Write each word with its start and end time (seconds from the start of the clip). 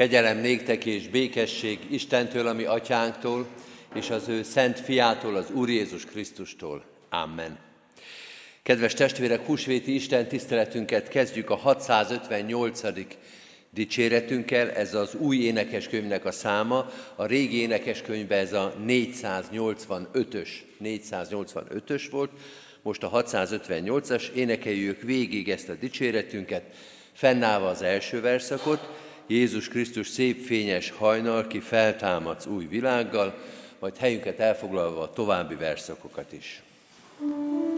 Kegyelem 0.00 0.38
néktek 0.38 0.86
és 0.86 1.08
békesség 1.08 1.78
Istentől, 1.90 2.46
ami 2.46 2.64
atyánktól, 2.64 3.46
és 3.94 4.10
az 4.10 4.28
ő 4.28 4.42
szent 4.42 4.80
fiától, 4.80 5.36
az 5.36 5.50
Úr 5.50 5.68
Jézus 5.68 6.04
Krisztustól. 6.04 6.84
Amen. 7.10 7.58
Kedves 8.62 8.94
testvérek, 8.94 9.46
húsvéti 9.46 9.94
Isten 9.94 10.28
tiszteletünket 10.28 11.08
kezdjük 11.08 11.50
a 11.50 11.56
658. 11.56 12.80
dicséretünkkel, 13.70 14.70
ez 14.70 14.94
az 14.94 15.14
új 15.14 15.36
énekeskönyvnek 15.36 16.24
a 16.24 16.32
száma, 16.32 16.90
a 17.16 17.26
régi 17.26 17.60
énekeskönyvben 17.60 18.38
ez 18.38 18.52
a 18.52 18.74
485-ös, 18.86 20.48
485-ös 20.82 22.06
volt, 22.10 22.30
most 22.82 23.02
a 23.02 23.10
658-as, 23.10 24.32
énekeljük 24.32 25.02
végig 25.02 25.48
ezt 25.50 25.68
a 25.68 25.74
dicséretünket, 25.74 26.62
fennállva 27.12 27.68
az 27.68 27.82
első 27.82 28.20
verszakot, 28.20 29.08
Jézus 29.30 29.68
Krisztus 29.68 30.08
szép 30.08 30.44
fényes 30.44 30.90
hajnal, 30.90 31.46
ki 31.46 31.60
feltámadsz 31.60 32.46
új 32.46 32.66
világgal, 32.66 33.34
majd 33.78 33.96
helyünket 33.96 34.38
elfoglalva 34.38 35.02
a 35.02 35.12
további 35.12 35.54
verszakokat 35.54 36.32
is. 36.32 36.62
thank 37.20 37.69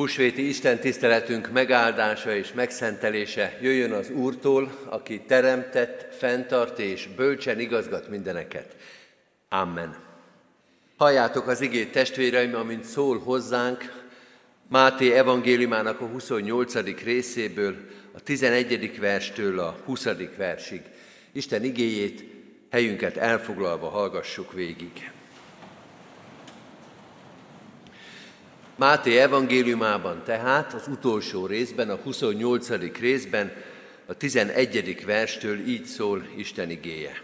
Húsvéti 0.00 0.48
Isten 0.48 0.78
tiszteletünk 0.78 1.50
megáldása 1.52 2.34
és 2.34 2.52
megszentelése 2.52 3.58
jöjjön 3.60 3.92
az 3.92 4.10
Úrtól, 4.10 4.72
aki 4.88 5.20
teremtett, 5.20 6.14
fenntart 6.14 6.78
és 6.78 7.08
bölcsen 7.16 7.60
igazgat 7.60 8.08
mindeneket. 8.08 8.76
Amen. 9.48 9.96
Halljátok 10.96 11.46
az 11.46 11.60
igét 11.60 11.92
testvéreim, 11.92 12.54
amint 12.54 12.84
szól 12.84 13.18
hozzánk 13.18 14.04
Máté 14.68 15.12
evangéliumának 15.12 16.00
a 16.00 16.06
28. 16.06 17.02
részéből, 17.02 17.76
a 18.12 18.20
11. 18.20 19.00
verstől 19.00 19.58
a 19.58 19.76
20. 19.84 20.06
versig. 20.36 20.82
Isten 21.32 21.64
igéjét 21.64 22.24
helyünket 22.70 23.16
elfoglalva 23.16 23.88
hallgassuk 23.88 24.52
végig. 24.52 25.10
Máté 28.80 29.18
evangéliumában 29.18 30.22
tehát 30.24 30.72
az 30.72 30.88
utolsó 30.88 31.46
részben, 31.46 31.90
a 31.90 31.96
28. 31.96 32.98
részben, 32.98 33.52
a 34.06 34.14
11. 34.14 35.04
verstől 35.04 35.58
így 35.66 35.84
szól 35.84 36.26
Isten 36.36 36.70
igéje. 36.70 37.22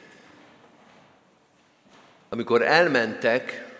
Amikor 2.29 2.63
elmentek, 2.63 3.75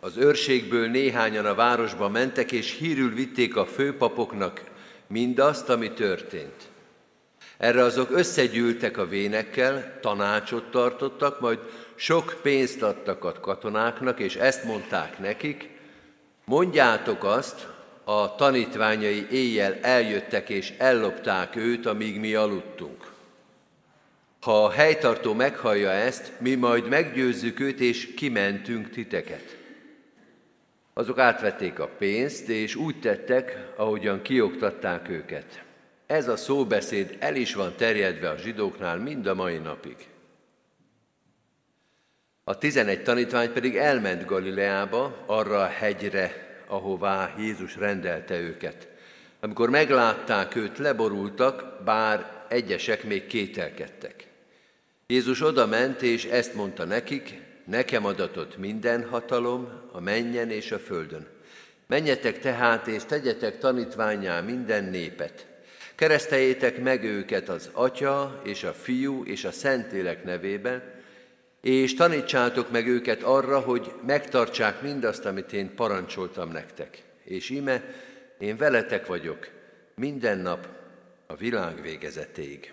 az 0.00 0.16
őrségből 0.16 0.88
néhányan 0.88 1.46
a 1.46 1.54
városba 1.54 2.08
mentek, 2.08 2.52
és 2.52 2.76
hírül 2.78 3.14
vitték 3.14 3.56
a 3.56 3.66
főpapoknak 3.66 4.62
mindazt, 5.06 5.68
ami 5.68 5.92
történt. 5.92 6.68
Erre 7.56 7.82
azok 7.82 8.10
összegyűltek 8.10 8.96
a 8.96 9.06
vénekkel, 9.06 9.98
tanácsot 10.00 10.70
tartottak, 10.70 11.40
majd 11.40 11.58
sok 11.94 12.38
pénzt 12.42 12.82
adtak 12.82 13.24
a 13.24 13.32
katonáknak, 13.32 14.20
és 14.20 14.36
ezt 14.36 14.64
mondták 14.64 15.18
nekik, 15.18 15.76
Mondjátok 16.48 17.24
azt, 17.24 17.66
a 18.04 18.34
tanítványai 18.34 19.26
éjjel 19.30 19.74
eljöttek 19.82 20.48
és 20.48 20.72
ellopták 20.78 21.56
őt, 21.56 21.86
amíg 21.86 22.20
mi 22.20 22.34
aludtunk. 22.34 23.12
Ha 24.40 24.64
a 24.64 24.70
helytartó 24.70 25.34
meghallja 25.34 25.90
ezt, 25.90 26.32
mi 26.38 26.54
majd 26.54 26.88
meggyőzzük 26.88 27.60
őt, 27.60 27.80
és 27.80 28.14
kimentünk 28.14 28.90
titeket. 28.90 29.56
Azok 30.92 31.18
átvették 31.18 31.78
a 31.78 31.88
pénzt, 31.98 32.48
és 32.48 32.74
úgy 32.74 33.00
tettek, 33.00 33.72
ahogyan 33.76 34.22
kioktatták 34.22 35.08
őket. 35.08 35.62
ez 36.06 36.28
a 36.28 36.36
szóbeszéd 36.36 37.16
el 37.18 37.36
is 37.36 37.54
van 37.54 37.74
terjedve 37.76 38.28
a 38.28 38.36
zsidóknál 38.36 38.96
mind 38.96 39.26
a 39.26 39.34
mai 39.34 39.58
napig. 39.58 39.96
A 42.48 42.58
tizenegy 42.58 43.02
tanítvány 43.02 43.52
pedig 43.52 43.76
elment 43.76 44.24
Galileába, 44.24 45.24
arra 45.26 45.60
a 45.60 45.66
hegyre, 45.66 46.56
ahová 46.66 47.34
Jézus 47.38 47.76
rendelte 47.76 48.40
őket. 48.40 48.88
Amikor 49.40 49.70
meglátták 49.70 50.54
őt, 50.54 50.78
leborultak, 50.78 51.82
bár 51.84 52.44
egyesek 52.48 53.04
még 53.04 53.26
kételkedtek. 53.26 54.26
Jézus 55.06 55.42
oda 55.42 55.66
ment, 55.66 56.02
és 56.02 56.24
ezt 56.24 56.54
mondta 56.54 56.84
nekik, 56.84 57.40
nekem 57.64 58.04
adatott 58.04 58.56
minden 58.56 59.08
hatalom 59.08 59.68
a 59.92 60.00
mennyen 60.00 60.50
és 60.50 60.72
a 60.72 60.78
földön. 60.78 61.26
Menjetek 61.86 62.38
tehát, 62.38 62.86
és 62.86 63.02
tegyetek 63.04 63.58
tanítványá 63.58 64.40
minden 64.40 64.84
népet. 64.84 65.46
Kereszteljétek 65.94 66.82
meg 66.82 67.04
őket 67.04 67.48
az 67.48 67.70
Atya 67.72 68.42
és 68.44 68.64
a 68.64 68.72
Fiú 68.72 69.24
és 69.24 69.44
a 69.44 69.52
Szentlélek 69.52 70.24
nevében, 70.24 70.96
és 71.60 71.94
tanítsátok 71.94 72.70
meg 72.70 72.86
őket 72.86 73.22
arra, 73.22 73.58
hogy 73.58 73.92
megtartsák 74.06 74.82
mindazt, 74.82 75.24
amit 75.24 75.52
én 75.52 75.74
parancsoltam 75.74 76.50
nektek. 76.50 77.02
És 77.24 77.50
ime, 77.50 77.82
én 78.38 78.56
veletek 78.56 79.06
vagyok 79.06 79.48
minden 79.94 80.38
nap 80.38 80.68
a 81.26 81.34
világ 81.34 81.82
végezetéig. 81.82 82.72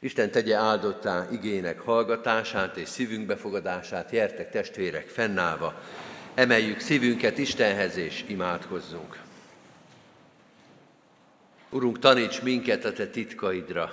Isten 0.00 0.30
tegye 0.30 0.56
áldottá 0.56 1.28
igének 1.32 1.80
hallgatását 1.80 2.76
és 2.76 2.88
szívünk 2.88 3.26
befogadását, 3.26 4.10
jertek 4.10 4.50
testvérek 4.50 5.08
fennállva, 5.08 5.82
emeljük 6.34 6.80
szívünket 6.80 7.38
Istenhez 7.38 7.96
és 7.96 8.24
imádkozzunk. 8.26 9.22
Urunk, 11.70 11.98
taníts 11.98 12.42
minket 12.42 12.84
a 12.84 12.92
Te 12.92 13.06
titkaidra, 13.06 13.90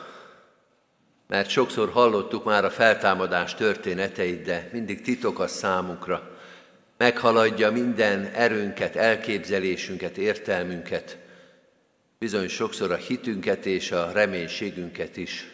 mert 1.31 1.49
sokszor 1.49 1.89
hallottuk 1.89 2.43
már 2.43 2.65
a 2.65 2.69
feltámadás 2.69 3.55
történeteit, 3.55 4.41
de 4.41 4.69
mindig 4.71 5.01
titok 5.01 5.39
az 5.39 5.51
számunkra. 5.51 6.29
Meghaladja 6.97 7.71
minden 7.71 8.25
erőnket, 8.25 8.95
elképzelésünket, 8.95 10.17
értelmünket, 10.17 11.17
bizony 12.19 12.47
sokszor 12.47 12.91
a 12.91 12.95
hitünket 12.95 13.65
és 13.65 13.91
a 13.91 14.11
reménységünket 14.11 15.17
is. 15.17 15.47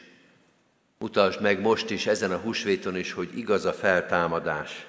Mutasd 0.97 1.41
meg 1.41 1.61
most 1.61 1.89
is, 1.89 2.07
ezen 2.07 2.31
a 2.31 2.37
húsvéton 2.37 2.97
is, 2.97 3.11
hogy 3.11 3.37
igaz 3.37 3.65
a 3.65 3.73
feltámadás, 3.73 4.87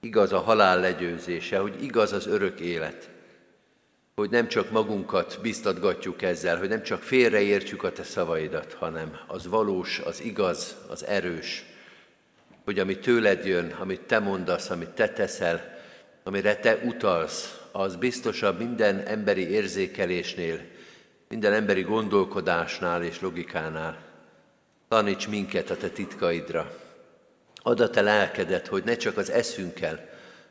igaz 0.00 0.32
a 0.32 0.40
halál 0.40 0.80
legyőzése, 0.80 1.58
hogy 1.58 1.82
igaz 1.82 2.12
az 2.12 2.26
örök 2.26 2.60
élet, 2.60 3.10
hogy 4.14 4.30
nem 4.30 4.48
csak 4.48 4.70
magunkat 4.70 5.38
biztatgatjuk 5.42 6.22
ezzel, 6.22 6.58
hogy 6.58 6.68
nem 6.68 6.82
csak 6.82 7.02
félreértjük 7.02 7.82
a 7.82 7.92
te 7.92 8.02
szavaidat, 8.02 8.72
hanem 8.72 9.18
az 9.26 9.46
valós, 9.46 9.98
az 9.98 10.20
igaz, 10.22 10.76
az 10.88 11.06
erős, 11.06 11.64
hogy 12.64 12.78
ami 12.78 12.98
tőled 12.98 13.44
jön, 13.44 13.70
amit 13.80 14.00
te 14.00 14.18
mondasz, 14.18 14.70
amit 14.70 14.88
te 14.88 15.08
teszel, 15.08 15.78
amire 16.22 16.56
te 16.56 16.76
utalsz, 16.84 17.60
az 17.72 17.96
biztosabb 17.96 18.58
minden 18.58 19.00
emberi 19.06 19.48
érzékelésnél, 19.50 20.60
minden 21.28 21.52
emberi 21.52 21.82
gondolkodásnál 21.82 23.02
és 23.02 23.20
logikánál. 23.20 23.98
Taníts 24.88 25.28
minket 25.28 25.70
a 25.70 25.76
te 25.76 25.88
titkaidra. 25.88 26.70
Add 27.62 27.82
a 27.82 27.90
te 27.90 28.00
lelkedet, 28.00 28.66
hogy 28.66 28.84
ne 28.84 28.96
csak 28.96 29.16
az 29.16 29.30
eszünkkel, 29.30 30.08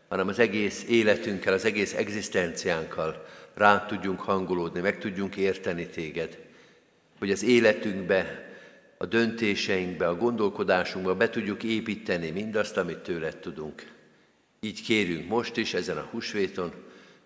hanem 0.09 0.27
az 0.27 0.39
egész 0.39 0.85
életünkkel, 0.89 1.53
az 1.53 1.65
egész 1.65 1.93
egzisztenciánkkal 1.93 3.25
rá 3.53 3.85
tudjunk 3.85 4.19
hangolódni, 4.19 4.79
meg 4.79 4.99
tudjunk 4.99 5.35
érteni 5.35 5.87
téged. 5.87 6.37
Hogy 7.19 7.31
az 7.31 7.43
életünkbe, 7.43 8.51
a 8.97 9.05
döntéseinkbe, 9.05 10.07
a 10.07 10.15
gondolkodásunkba 10.15 11.15
be 11.15 11.29
tudjuk 11.29 11.63
építeni 11.63 12.29
mindazt, 12.29 12.77
amit 12.77 12.97
tőled 12.97 13.37
tudunk. 13.37 13.91
Így 14.59 14.81
kérünk 14.81 15.27
most 15.27 15.57
is, 15.57 15.73
ezen 15.73 15.97
a 15.97 16.07
húsvéton, 16.11 16.73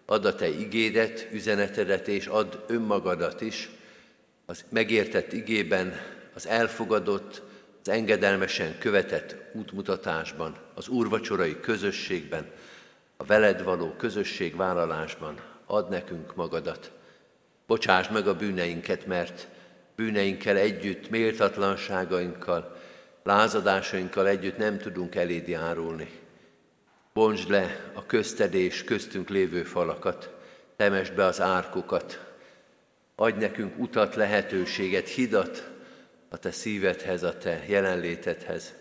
add 0.06 0.26
a 0.26 0.36
te 0.36 0.48
igédet, 0.50 1.28
üzenetedet, 1.32 2.08
és 2.08 2.26
add 2.26 2.56
önmagadat 2.68 3.42
is 3.42 3.70
az 4.46 4.66
megértett 4.70 5.34
igében, 5.34 5.94
az 6.34 6.48
elfogadott, 6.48 7.42
az 7.82 7.90
engedelmesen 7.90 8.78
követett 8.80 9.36
útmutatásban, 9.54 10.56
az 10.74 10.88
úrvacsorai 10.88 11.60
közösségben, 11.60 12.46
a 13.18 13.24
veled 13.24 13.64
való 13.64 13.94
közösségvállalásban 13.98 15.40
ad 15.68 15.90
nekünk 15.90 16.36
magadat. 16.36 16.92
Bocsáss 17.68 18.08
meg 18.08 18.28
a 18.28 18.36
bűneinket, 18.36 19.06
mert 19.06 19.48
bűneinkkel 19.96 20.58
együtt, 20.58 21.10
méltatlanságainkkal, 21.10 22.78
lázadásainkkal 23.24 24.28
együtt 24.28 24.58
nem 24.58 24.78
tudunk 24.78 25.16
eléd 25.16 25.48
járulni. 25.48 26.10
Bontsd 27.14 27.50
le 27.50 27.92
a 27.94 28.06
köztedés 28.06 28.84
köztünk 28.84 29.30
lévő 29.30 29.64
falakat, 29.64 30.30
temesd 30.76 31.14
be 31.14 31.26
az 31.26 31.42
árkokat, 31.42 32.26
adj 33.16 33.40
nekünk 33.40 33.80
utat, 33.80 34.16
lehetőséget, 34.16 35.08
hidat 35.08 35.70
a 36.30 36.38
te 36.38 36.52
szívedhez, 36.52 37.24
a 37.24 37.38
te 37.38 37.64
jelenlétedhez. 37.68 38.74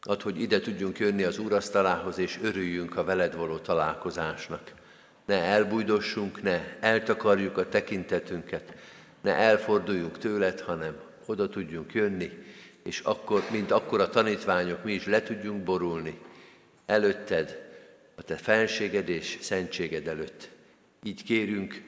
Add, 0.00 0.22
hogy 0.22 0.40
ide 0.40 0.60
tudjunk 0.60 0.98
jönni 0.98 1.22
az 1.22 1.38
úrasztalához, 1.38 2.18
és 2.18 2.38
örüljünk 2.42 2.96
a 2.96 3.04
veled 3.04 3.36
való 3.36 3.58
találkozásnak. 3.58 4.72
Ne 5.24 5.42
elbújdossunk, 5.42 6.42
ne 6.42 6.76
eltakarjuk 6.80 7.56
a 7.56 7.68
tekintetünket, 7.68 8.74
ne 9.20 9.34
elforduljunk 9.34 10.18
tőled, 10.18 10.60
hanem 10.60 10.96
oda 11.26 11.48
tudjunk 11.48 11.94
jönni, 11.94 12.30
és 12.82 13.00
akkor, 13.00 13.42
mint 13.50 13.70
akkor 13.70 14.00
a 14.00 14.08
tanítványok, 14.08 14.84
mi 14.84 14.92
is 14.92 15.06
le 15.06 15.22
tudjunk 15.22 15.62
borulni 15.62 16.18
előtted, 16.86 17.62
a 18.14 18.22
te 18.22 18.36
felséged 18.36 19.08
és 19.08 19.38
szentséged 19.40 20.08
előtt. 20.08 20.48
Így 21.02 21.24
kérünk, 21.24 21.82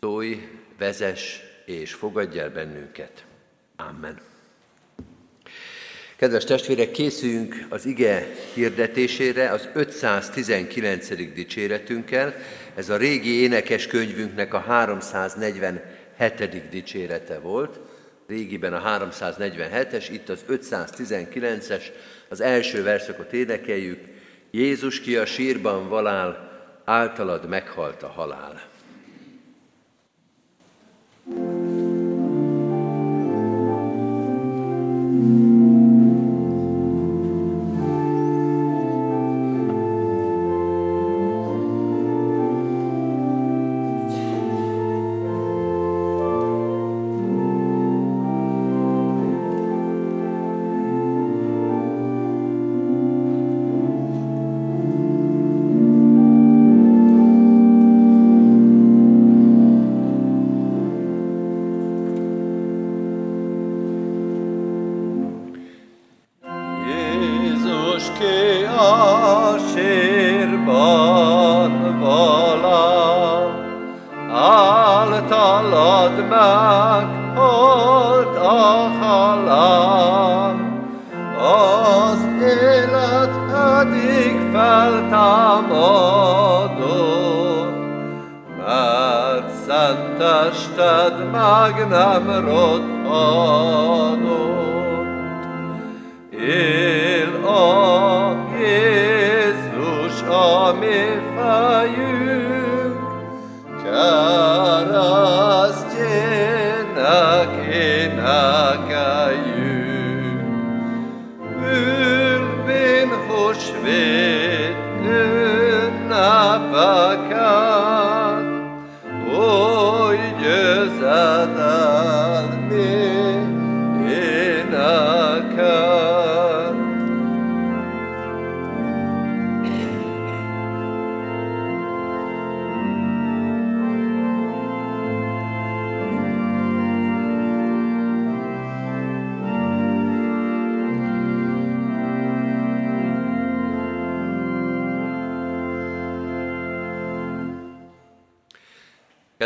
szólj, 0.00 0.48
vezess 0.78 1.40
és 1.64 1.92
fogadj 1.92 2.38
el 2.38 2.50
bennünket. 2.50 3.24
Amen. 3.76 4.20
Kedves 6.18 6.44
testvérek, 6.44 6.90
készüljünk 6.90 7.66
az 7.68 7.86
ige 7.86 8.26
hirdetésére 8.54 9.50
az 9.50 9.68
519. 9.74 11.34
dicséretünkkel. 11.34 12.34
Ez 12.74 12.88
a 12.88 12.96
régi 12.96 13.42
énekes 13.42 13.86
könyvünknek 13.86 14.54
a 14.54 14.58
347. 14.58 16.68
dicsérete 16.70 17.38
volt. 17.38 17.80
Régiben 18.26 18.72
a 18.72 19.08
347-es, 19.08 20.06
itt 20.10 20.28
az 20.28 20.44
519-es, 20.48 21.82
az 22.28 22.40
első 22.40 22.82
verszakot 22.82 23.32
énekeljük. 23.32 24.00
Jézus 24.50 25.00
ki 25.00 25.16
a 25.16 25.26
sírban 25.26 25.88
valál, 25.88 26.50
általad 26.84 27.48
meghalt 27.48 28.02
a 28.02 28.08
halál. 28.08 28.62
húsvét 31.24 31.57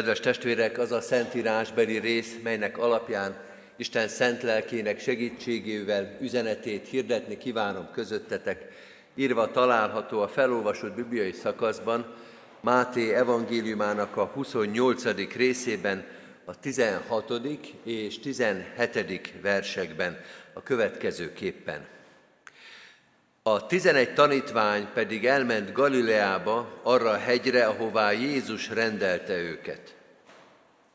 Kedves 0.02 0.20
testvérek, 0.20 0.78
az 0.78 0.92
a 0.92 1.00
szentírásbeli 1.00 1.98
rész, 1.98 2.36
melynek 2.42 2.78
alapján 2.78 3.36
Isten 3.76 4.08
szent 4.08 4.42
lelkének 4.42 5.00
segítségével 5.00 6.16
üzenetét 6.20 6.88
hirdetni 6.88 7.38
kívánom 7.38 7.88
közöttetek, 7.92 8.68
írva 9.14 9.50
található 9.50 10.20
a 10.20 10.28
felolvasott 10.28 10.92
bibliai 10.92 11.32
szakaszban, 11.32 12.14
Máté 12.60 13.14
evangéliumának 13.14 14.16
a 14.16 14.24
28. 14.24 15.34
részében, 15.36 16.04
a 16.44 16.58
16. 16.60 17.32
és 17.84 18.18
17. 18.18 19.32
versekben 19.42 20.20
a 20.52 20.62
következőképpen. 20.62 21.86
A 23.44 23.66
tizenegy 23.66 24.14
tanítvány 24.14 24.86
pedig 24.94 25.26
elment 25.26 25.72
Galileába, 25.72 26.80
arra 26.82 27.10
a 27.10 27.16
hegyre, 27.16 27.66
ahová 27.66 28.12
Jézus 28.12 28.68
rendelte 28.68 29.36
őket. 29.36 29.94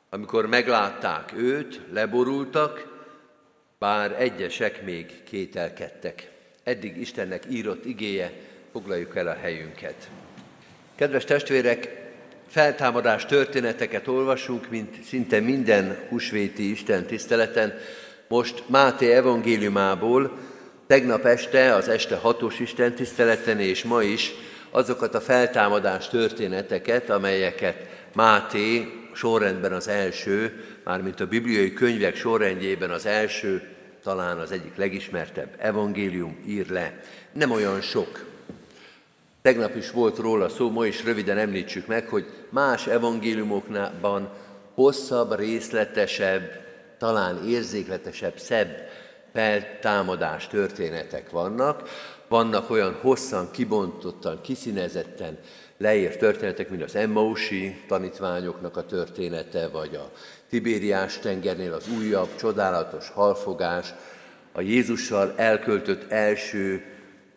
Amikor 0.09 0.45
meglátták 0.45 1.33
őt, 1.35 1.81
leborultak, 1.91 2.95
bár 3.79 4.21
egyesek 4.21 4.83
még 4.83 5.23
kételkedtek. 5.23 6.31
Eddig 6.63 6.97
Istennek 6.97 7.43
írott 7.49 7.85
igéje, 7.85 8.33
foglaljuk 8.71 9.15
el 9.15 9.27
a 9.27 9.37
helyünket. 9.41 10.09
Kedves 10.95 11.25
testvérek, 11.25 12.05
feltámadás 12.47 13.25
történeteket 13.25 14.07
olvasunk, 14.07 14.69
mint 14.69 15.03
szinte 15.03 15.39
minden 15.39 16.05
husvéti 16.09 16.69
Isten 16.69 17.05
tiszteleten. 17.05 17.79
Most 18.27 18.63
Máté 18.67 19.11
evangéliumából, 19.11 20.37
Tegnap 20.87 21.25
este, 21.25 21.73
az 21.75 21.87
este 21.87 22.15
hatos 22.15 22.59
Isten 22.59 22.93
tiszteleten 22.93 23.59
és 23.59 23.83
ma 23.83 24.03
is 24.03 24.33
azokat 24.69 25.15
a 25.15 25.21
feltámadás 25.21 26.07
történeteket, 26.07 27.09
amelyeket 27.09 27.75
Máté 28.13 28.91
sorrendben 29.13 29.73
az 29.73 29.87
első, 29.87 30.63
mármint 30.83 31.19
a 31.19 31.27
bibliai 31.27 31.73
könyvek 31.73 32.15
sorrendjében 32.15 32.89
az 32.89 33.05
első, 33.05 33.67
talán 34.03 34.37
az 34.37 34.51
egyik 34.51 34.75
legismertebb 34.75 35.55
evangélium 35.57 36.43
ír 36.45 36.69
le. 36.69 36.99
Nem 37.33 37.51
olyan 37.51 37.81
sok. 37.81 38.25
Tegnap 39.41 39.75
is 39.75 39.91
volt 39.91 40.17
róla 40.17 40.49
szó, 40.49 40.69
ma 40.69 40.85
is 40.85 41.03
röviden 41.03 41.37
említsük 41.37 41.87
meg, 41.87 42.07
hogy 42.07 42.25
más 42.49 42.87
evangéliumokban 42.87 44.29
hosszabb, 44.73 45.35
részletesebb, 45.35 46.65
talán 46.97 47.47
érzékletesebb, 47.47 48.37
szebb 48.37 48.89
feltámadás 49.37 50.47
történetek 50.47 51.29
vannak, 51.29 51.89
vannak 52.27 52.69
olyan 52.69 52.97
hosszan, 53.01 53.51
kibontottan, 53.51 54.41
kiszínezetten 54.41 55.37
leírt 55.77 56.19
történetek, 56.19 56.69
mint 56.69 56.83
az 56.83 56.95
Emmausi 56.95 57.83
tanítványoknak 57.87 58.77
a 58.77 58.85
története, 58.85 59.67
vagy 59.67 59.95
a 59.95 60.11
Tibériás 60.49 61.19
tengernél 61.19 61.73
az 61.73 61.87
újabb, 61.97 62.35
csodálatos 62.35 63.09
halfogás, 63.09 63.93
a 64.51 64.61
Jézussal 64.61 65.33
elköltött 65.35 66.11
első, 66.11 66.85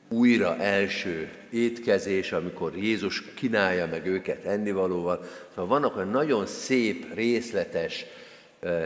újra 0.08 0.56
első 0.56 1.30
étkezés, 1.50 2.32
amikor 2.32 2.76
Jézus 2.76 3.34
kínálja 3.34 3.86
meg 3.86 4.06
őket 4.06 4.44
ennivalóval. 4.44 5.24
Szóval 5.48 5.66
vannak 5.66 5.96
olyan 5.96 6.08
nagyon 6.08 6.46
szép, 6.46 7.14
részletes, 7.14 8.06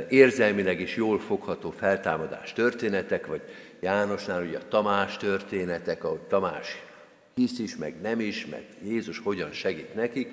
érzelmileg 0.08 0.80
is 0.80 0.96
jól 0.96 1.18
fogható 1.18 1.70
feltámadás 1.70 2.52
történetek, 2.52 3.26
vagy 3.26 3.40
Jánosnál 3.80 4.42
ugye 4.42 4.58
a 4.58 4.68
Tamás 4.68 5.16
történetek, 5.16 6.04
ahogy 6.04 6.20
Tamás 6.20 6.82
hisz 7.34 7.58
is, 7.58 7.76
meg 7.76 8.00
nem 8.00 8.20
is, 8.20 8.46
meg 8.46 8.64
Jézus 8.82 9.18
hogyan 9.18 9.52
segít 9.52 9.94
nekik. 9.94 10.32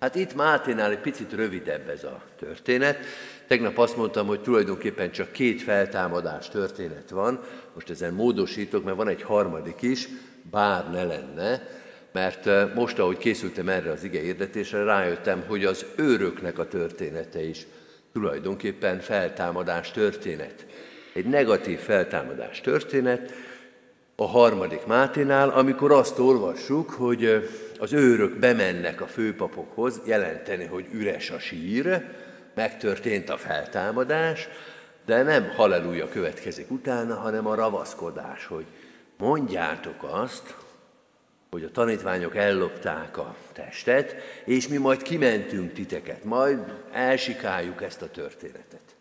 Hát 0.00 0.14
itt 0.14 0.34
Máténál 0.34 0.90
egy 0.90 0.98
picit 0.98 1.32
rövidebb 1.32 1.88
ez 1.88 2.04
a 2.04 2.22
történet. 2.38 2.98
Tegnap 3.46 3.78
azt 3.78 3.96
mondtam, 3.96 4.26
hogy 4.26 4.40
tulajdonképpen 4.40 5.10
csak 5.10 5.32
két 5.32 5.62
feltámadás 5.62 6.48
történet 6.48 7.10
van. 7.10 7.40
Most 7.74 7.90
ezen 7.90 8.14
módosítok, 8.14 8.84
mert 8.84 8.96
van 8.96 9.08
egy 9.08 9.22
harmadik 9.22 9.82
is, 9.82 10.08
bár 10.50 10.90
ne 10.90 11.04
lenne, 11.04 11.68
mert 12.12 12.74
most, 12.74 12.98
ahogy 12.98 13.16
készültem 13.16 13.68
erre 13.68 13.90
az 13.90 14.04
ige 14.04 14.20
hirdetésre, 14.20 14.82
rájöttem, 14.82 15.44
hogy 15.46 15.64
az 15.64 15.86
őröknek 15.96 16.58
a 16.58 16.68
története 16.68 17.42
is 17.42 17.66
tulajdonképpen 18.12 19.00
feltámadás 19.00 19.90
történet. 19.90 20.66
Egy 21.12 21.24
negatív 21.24 21.78
feltámadás 21.78 22.60
történet 22.60 23.32
a 24.16 24.26
harmadik 24.26 24.86
Máténál, 24.86 25.48
amikor 25.48 25.92
azt 25.92 26.18
olvassuk, 26.18 26.90
hogy 26.90 27.48
az 27.78 27.92
őrök 27.92 28.38
bemennek 28.38 29.00
a 29.00 29.06
főpapokhoz 29.06 30.00
jelenteni, 30.04 30.64
hogy 30.64 30.86
üres 30.92 31.30
a 31.30 31.38
sír, 31.38 32.04
megtörtént 32.54 33.30
a 33.30 33.36
feltámadás, 33.36 34.48
de 35.06 35.22
nem 35.22 35.52
halleluja 35.56 36.08
következik 36.08 36.70
utána, 36.70 37.14
hanem 37.14 37.46
a 37.46 37.54
ravaszkodás, 37.54 38.46
hogy 38.46 38.64
mondjátok 39.16 40.02
azt, 40.10 40.54
hogy 41.50 41.64
a 41.64 41.70
tanítványok 41.70 42.36
ellopták 42.36 43.16
a 43.18 43.34
testet, 43.52 44.14
és 44.44 44.68
mi 44.68 44.76
majd 44.76 45.02
kimentünk 45.02 45.72
titeket, 45.72 46.24
majd 46.24 46.58
elsikáljuk 46.92 47.82
ezt 47.82 48.02
a 48.02 48.10
történetet. 48.10 48.96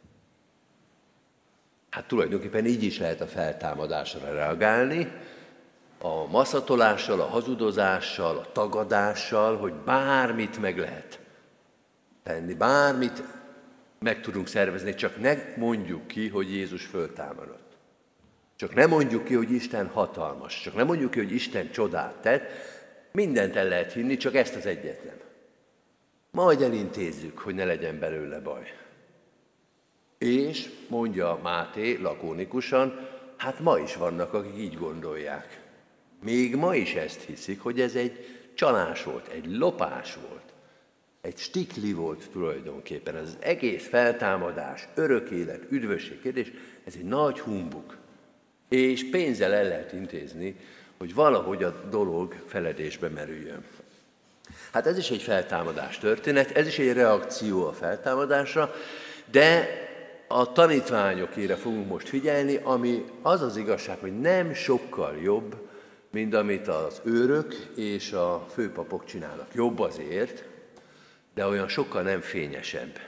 Hát 1.89 2.07
tulajdonképpen 2.07 2.65
így 2.65 2.83
is 2.83 2.99
lehet 2.99 3.21
a 3.21 3.27
feltámadásra 3.27 4.33
reagálni, 4.33 5.11
a 6.01 6.27
maszatolással, 6.27 7.21
a 7.21 7.25
hazudozással, 7.25 8.37
a 8.37 8.51
tagadással, 8.51 9.57
hogy 9.57 9.73
bármit 9.73 10.59
meg 10.59 10.77
lehet 10.77 11.19
tenni, 12.23 12.53
bármit 12.53 13.23
meg 13.99 14.21
tudunk 14.21 14.47
szervezni, 14.47 14.95
csak 14.95 15.19
ne 15.19 15.35
mondjuk 15.55 16.07
ki, 16.07 16.27
hogy 16.27 16.51
Jézus 16.51 16.85
föltámadott. 16.85 17.66
Csak 18.57 18.75
nem 18.75 18.89
mondjuk 18.89 19.23
ki, 19.23 19.33
hogy 19.33 19.51
Isten 19.51 19.87
hatalmas, 19.87 20.61
csak 20.61 20.75
nem 20.75 20.85
mondjuk 20.85 21.11
ki, 21.11 21.19
hogy 21.19 21.31
Isten 21.31 21.71
csodát 21.71 22.15
tett, 22.15 22.51
mindent 23.11 23.55
el 23.55 23.67
lehet 23.67 23.93
hinni, 23.93 24.17
csak 24.17 24.35
ezt 24.35 24.55
az 24.55 24.65
egyet 24.65 25.03
nem. 25.03 25.19
Majd 26.31 26.61
elintézzük, 26.61 27.37
hogy 27.37 27.55
ne 27.55 27.65
legyen 27.65 27.99
belőle 27.99 28.39
baj. 28.39 28.73
És 30.17 30.69
mondja 30.87 31.39
Máté 31.43 31.97
lakonikusan, 32.01 33.09
hát 33.37 33.59
ma 33.59 33.79
is 33.79 33.95
vannak, 33.95 34.33
akik 34.33 34.57
így 34.57 34.77
gondolják. 34.77 35.61
Még 36.23 36.55
ma 36.55 36.75
is 36.75 36.93
ezt 36.93 37.21
hiszik, 37.21 37.61
hogy 37.61 37.81
ez 37.81 37.95
egy 37.95 38.25
csalás 38.53 39.03
volt, 39.03 39.27
egy 39.27 39.45
lopás 39.45 40.17
volt, 40.29 40.53
egy 41.21 41.37
stikli 41.37 41.93
volt 41.93 42.29
tulajdonképpen. 42.31 43.15
Az 43.15 43.37
egész 43.39 43.87
feltámadás, 43.87 44.87
örök 44.95 45.29
élet, 45.29 45.71
üdvösség 45.71 46.21
kérdés, 46.21 46.51
ez 46.83 46.93
egy 46.95 47.05
nagy 47.05 47.39
humbuk. 47.39 47.96
És 48.69 49.09
pénzzel 49.09 49.53
el 49.53 49.63
lehet 49.63 49.93
intézni, 49.93 50.55
hogy 50.97 51.13
valahogy 51.13 51.63
a 51.63 51.83
dolog 51.89 52.35
feledésbe 52.47 53.07
merüljön. 53.07 53.63
Hát 54.71 54.87
ez 54.87 54.97
is 54.97 55.09
egy 55.09 55.21
feltámadás 55.21 55.97
történet, 55.97 56.51
ez 56.51 56.67
is 56.67 56.79
egy 56.79 56.93
reakció 56.93 57.65
a 57.67 57.73
feltámadásra, 57.73 58.73
de 59.31 59.67
a 60.27 60.51
tanítványokére 60.51 61.55
fogunk 61.55 61.87
most 61.87 62.09
figyelni, 62.09 62.59
ami 62.63 63.05
az 63.21 63.41
az 63.41 63.57
igazság, 63.57 63.97
hogy 63.99 64.19
nem 64.19 64.53
sokkal 64.53 65.17
jobb, 65.23 65.55
mint 66.11 66.33
amit 66.33 66.67
az 66.67 67.01
őrök 67.03 67.53
és 67.75 68.11
a 68.11 68.45
főpapok 68.53 69.05
csinálnak. 69.05 69.53
Jobb 69.53 69.79
azért, 69.79 70.43
de 71.33 71.45
olyan 71.45 71.67
sokkal 71.67 72.01
nem 72.01 72.21
fényesebb. 72.21 72.99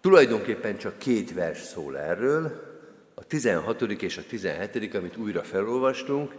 Tulajdonképpen 0.00 0.76
csak 0.76 0.98
két 0.98 1.34
vers 1.34 1.62
szól 1.62 1.98
erről, 1.98 2.73
a 3.14 3.24
16. 3.24 3.80
és 3.82 4.16
a 4.16 4.22
17., 4.28 4.94
amit 4.94 5.16
újra 5.16 5.42
felolvastunk, 5.42 6.34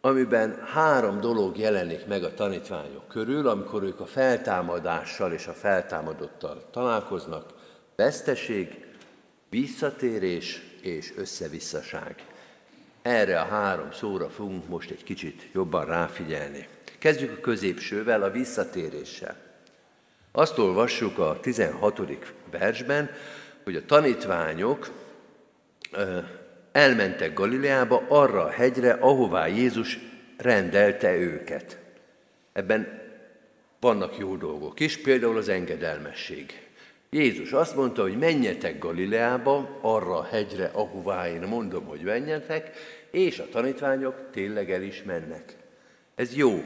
amiben 0.00 0.60
három 0.64 1.20
dolog 1.20 1.58
jelenik 1.58 2.06
meg 2.06 2.24
a 2.24 2.34
tanítványok 2.34 3.08
körül, 3.08 3.48
amikor 3.48 3.82
ők 3.82 4.00
a 4.00 4.06
feltámadással 4.06 5.32
és 5.32 5.46
a 5.46 5.52
feltámadottal 5.52 6.68
találkoznak, 6.70 7.54
veszteség, 7.96 8.86
visszatérés 9.50 10.62
és 10.82 11.12
összevisszaság. 11.16 12.24
erre 13.02 13.40
a 13.40 13.44
három 13.44 13.92
szóra 13.92 14.28
fogunk 14.28 14.68
most 14.68 14.90
egy 14.90 15.04
kicsit 15.04 15.48
jobban 15.52 15.84
ráfigyelni. 15.84 16.68
Kezdjük 16.98 17.38
a 17.38 17.40
középsővel, 17.40 18.22
a 18.22 18.30
visszatéréssel. 18.30 19.36
Azt 20.32 20.58
olvassuk 20.58 21.18
a 21.18 21.38
16. 21.40 22.00
versben, 22.50 23.10
hogy 23.64 23.76
a 23.76 23.84
tanítványok 23.86 24.90
elmentek 26.72 27.34
Galileába 27.34 28.04
arra 28.08 28.44
a 28.44 28.50
hegyre, 28.50 28.92
ahová 28.92 29.46
Jézus 29.46 29.98
rendelte 30.36 31.16
őket. 31.16 31.78
Ebben 32.52 33.02
vannak 33.80 34.18
jó 34.18 34.36
dolgok 34.36 34.80
is, 34.80 34.96
például 34.96 35.36
az 35.36 35.48
engedelmesség. 35.48 36.68
Jézus 37.10 37.52
azt 37.52 37.76
mondta, 37.76 38.02
hogy 38.02 38.18
menjetek 38.18 38.78
Galileába, 38.78 39.78
arra 39.80 40.18
a 40.18 40.24
hegyre, 40.24 40.70
ahová 40.72 41.28
én 41.28 41.40
mondom, 41.40 41.84
hogy 41.84 42.00
menjetek, 42.00 42.70
és 43.10 43.38
a 43.38 43.48
tanítványok 43.48 44.14
tényleg 44.32 44.70
el 44.70 44.82
is 44.82 45.02
mennek. 45.02 45.56
Ez 46.14 46.36
jó. 46.36 46.64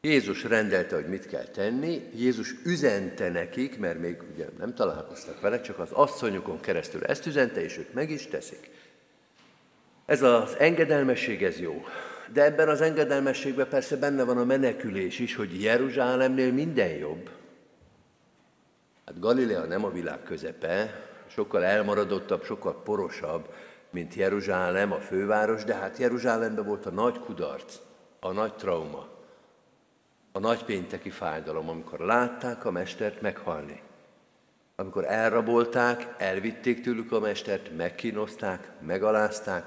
Jézus 0.00 0.44
rendelte, 0.44 0.94
hogy 0.94 1.08
mit 1.08 1.26
kell 1.26 1.44
tenni, 1.44 2.10
Jézus 2.14 2.54
üzente 2.64 3.28
nekik, 3.28 3.78
mert 3.78 3.98
még 3.98 4.22
ugye 4.32 4.46
nem 4.58 4.74
találkoztak 4.74 5.40
vele, 5.40 5.60
csak 5.60 5.78
az 5.78 5.90
asszonyokon 5.92 6.60
keresztül 6.60 7.04
ezt 7.04 7.26
üzente, 7.26 7.62
és 7.62 7.78
ők 7.78 7.92
meg 7.92 8.10
is 8.10 8.26
teszik. 8.26 8.70
Ez 10.06 10.22
az 10.22 10.56
engedelmesség, 10.58 11.42
ez 11.42 11.58
jó. 11.58 11.84
De 12.32 12.44
ebben 12.44 12.68
az 12.68 12.80
engedelmességben 12.80 13.68
persze 13.68 13.96
benne 13.96 14.24
van 14.24 14.38
a 14.38 14.44
menekülés 14.44 15.18
is, 15.18 15.34
hogy 15.34 15.62
Jeruzsálemnél 15.62 16.52
minden 16.52 16.90
jobb. 16.90 17.30
Hát 19.06 19.20
Galilea 19.20 19.64
nem 19.64 19.84
a 19.84 19.90
világ 19.90 20.22
közepe, 20.22 21.04
sokkal 21.26 21.64
elmaradottabb, 21.64 22.44
sokkal 22.44 22.82
porosabb, 22.82 23.54
mint 23.90 24.14
Jeruzsálem, 24.14 24.92
a 24.92 25.00
főváros, 25.00 25.64
de 25.64 25.74
hát 25.74 25.98
Jeruzsálemben 25.98 26.64
volt 26.64 26.86
a 26.86 26.90
nagy 26.90 27.18
kudarc, 27.18 27.74
a 28.20 28.32
nagy 28.32 28.54
trauma, 28.54 29.08
a 30.32 30.38
nagy 30.38 30.64
pénteki 30.64 31.10
fájdalom, 31.10 31.68
amikor 31.68 32.00
látták 32.00 32.64
a 32.64 32.70
mestert 32.70 33.20
meghalni. 33.20 33.82
Amikor 34.76 35.04
elrabolták, 35.04 36.14
elvitték 36.18 36.80
tőlük 36.80 37.12
a 37.12 37.20
mestert, 37.20 37.76
megkínozták, 37.76 38.68
megalázták, 38.80 39.64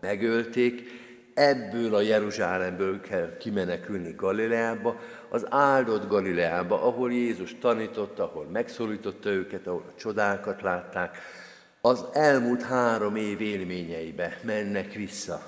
megölték, 0.00 0.90
ebből 1.34 1.94
a 1.94 2.00
Jeruzsálemből 2.00 3.00
kell 3.00 3.36
kimenekülni 3.36 4.14
Galileába, 4.16 5.00
az 5.28 5.46
áldott 5.48 6.08
Galileába, 6.08 6.82
ahol 6.82 7.12
Jézus 7.12 7.54
tanította, 7.60 8.22
ahol 8.22 8.44
megszólította 8.44 9.28
őket, 9.28 9.66
ahol 9.66 9.84
a 9.88 9.98
csodákat 9.98 10.62
látták, 10.62 11.18
az 11.80 12.04
elmúlt 12.12 12.62
három 12.62 13.16
év 13.16 13.40
élményeibe 13.40 14.38
mennek 14.42 14.92
vissza. 14.92 15.42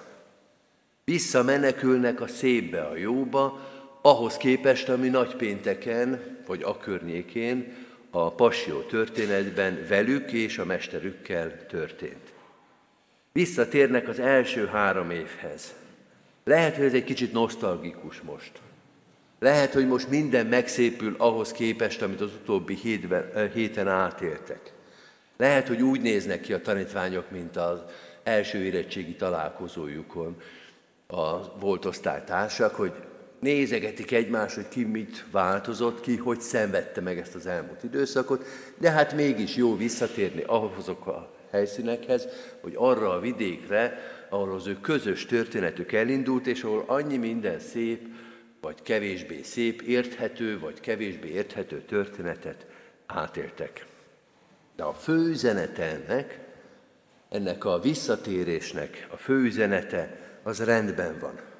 Visszamenekülnek 1.05 2.21
a 2.21 2.27
szépbe, 2.27 2.83
a 2.83 2.97
jóba, 2.97 3.61
ahhoz 4.03 4.37
képest, 4.37 4.89
ami 4.89 5.09
nagypénteken, 5.09 6.21
vagy 6.47 6.63
a 6.63 6.79
környékén, 6.79 7.75
a 8.11 8.31
passió 8.31 8.81
történetben 8.81 9.87
velük 9.89 10.33
és 10.33 10.59
a 10.59 10.65
mesterükkel 10.65 11.67
történt. 11.67 12.33
Visszatérnek 13.33 14.09
az 14.09 14.19
első 14.19 14.67
három 14.67 15.11
évhez. 15.11 15.75
Lehet, 16.45 16.77
hogy 16.77 16.85
ez 16.85 16.95
egy 16.95 17.05
kicsit 17.05 17.33
nosztalgikus 17.33 18.21
most. 18.21 18.53
Lehet, 19.39 19.73
hogy 19.73 19.87
most 19.87 20.09
minden 20.09 20.47
megszépül 20.47 21.15
ahhoz 21.19 21.53
képest, 21.53 22.03
amit 22.03 22.21
az 22.21 22.31
utóbbi 22.43 22.75
hétben, 22.75 23.51
héten 23.55 23.89
átéltek. 23.89 24.73
Lehet, 25.37 25.69
hogy 25.69 25.83
úgy 25.83 26.01
néznek 26.01 26.41
ki 26.41 26.53
a 26.53 26.61
tanítványok, 26.61 27.31
mint 27.31 27.57
az 27.57 27.79
első 28.23 28.59
érettségi 28.59 29.15
találkozójukon 29.15 30.41
a 31.07 31.59
volt 31.59 31.85
osztálytársak, 31.85 32.75
hogy 32.75 32.93
nézegetik 33.43 34.13
egymást, 34.13 34.55
hogy 34.55 34.69
ki 34.69 34.85
mit 34.85 35.25
változott, 35.31 36.01
ki 36.01 36.17
hogy 36.17 36.41
szenvedte 36.41 37.01
meg 37.01 37.19
ezt 37.19 37.35
az 37.35 37.47
elmúlt 37.47 37.83
időszakot, 37.83 38.45
de 38.79 38.91
hát 38.91 39.15
mégis 39.15 39.57
jó 39.57 39.77
visszatérni 39.77 40.43
ahhoz 40.43 40.89
a 40.89 41.35
helyszínekhez, 41.51 42.29
hogy 42.61 42.73
arra 42.77 43.13
a 43.13 43.21
vidékre, 43.21 43.99
ahol 44.31 44.55
az 44.55 44.67
ő 44.67 44.81
közös 44.81 45.27
történetük 45.27 45.93
elindult, 45.93 46.47
és 46.47 46.63
ahol 46.63 46.85
annyi 46.87 47.17
minden 47.17 47.59
szép, 47.59 48.07
vagy 48.61 48.83
kevésbé 48.83 49.43
szép, 49.43 49.83
érthető, 49.83 50.59
vagy 50.59 50.81
kevésbé 50.81 51.29
érthető 51.29 51.81
történetet 51.81 52.67
átéltek. 53.07 53.87
De 54.77 54.83
a 54.83 54.95
fő 54.95 55.29
üzenete 55.29 55.83
ennek, 55.83 56.39
ennek 57.29 57.65
a 57.65 57.81
visszatérésnek 57.81 59.07
a 59.11 59.17
fő 59.17 59.43
üzenete 59.43 60.21
az 60.43 60.65
rendben 60.65 61.19
van. 61.21 61.52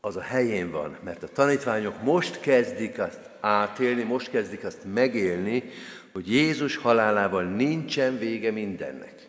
Az 0.00 0.16
a 0.16 0.20
helyén 0.20 0.70
van, 0.70 0.98
mert 1.04 1.22
a 1.22 1.28
tanítványok 1.28 2.02
most 2.02 2.40
kezdik 2.40 2.98
azt 2.98 3.20
átélni, 3.40 4.02
most 4.02 4.30
kezdik 4.30 4.64
azt 4.64 4.84
megélni, 4.92 5.64
hogy 6.12 6.32
Jézus 6.32 6.76
halálával 6.76 7.44
nincsen 7.44 8.18
vége 8.18 8.50
mindennek. 8.50 9.28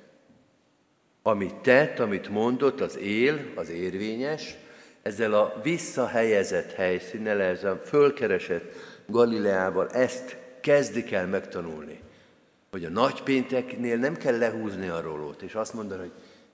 Amit 1.24 1.56
tett, 1.56 2.00
amit 2.00 2.30
mondott, 2.30 2.82
az 2.82 2.98
él, 2.98 3.52
az 3.56 3.70
érvényes, 3.70 4.56
ezzel 5.02 5.34
a 5.34 5.60
visszahelyezett 5.64 6.72
helyszínnel, 6.72 7.42
ezzel 7.42 7.72
a 7.72 7.86
fölkeresett 7.86 8.74
Galileával 9.06 9.90
ezt 9.90 10.38
kezdik 10.62 11.12
el 11.12 11.28
megtanulni. 11.28 12.00
Hogy 12.72 12.86
a 12.86 12.90
nagypénteknél 12.90 13.98
nem 13.98 14.16
kell 14.16 14.38
lehúzni 14.38 14.88
a 14.88 15.02
rólót, 15.02 15.42
és 15.42 15.56
azt 15.56 15.74
mondani, 15.74 16.02
hogy 16.02 16.12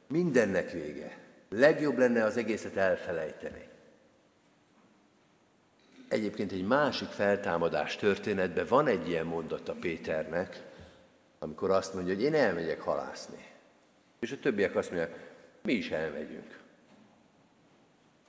mindennek 0.07 0.71
vége. 0.71 1.17
Legjobb 1.49 1.97
lenne 1.97 2.23
az 2.23 2.37
egészet 2.37 2.75
elfelejteni. 2.75 3.66
Egyébként 6.07 6.51
egy 6.51 6.67
másik 6.67 7.07
feltámadás 7.07 7.95
történetben 7.95 8.65
van 8.67 8.87
egy 8.87 9.07
ilyen 9.07 9.25
mondata 9.25 9.73
Péternek, 9.73 10.63
amikor 11.39 11.71
azt 11.71 11.93
mondja, 11.93 12.13
hogy 12.13 12.23
én 12.23 12.33
elmegyek 12.33 12.81
halászni. 12.81 13.45
És 14.19 14.31
a 14.31 14.39
többiek 14.39 14.75
azt 14.75 14.91
mondják, 14.91 15.31
mi 15.61 15.73
is 15.73 15.89
elmegyünk. 15.91 16.59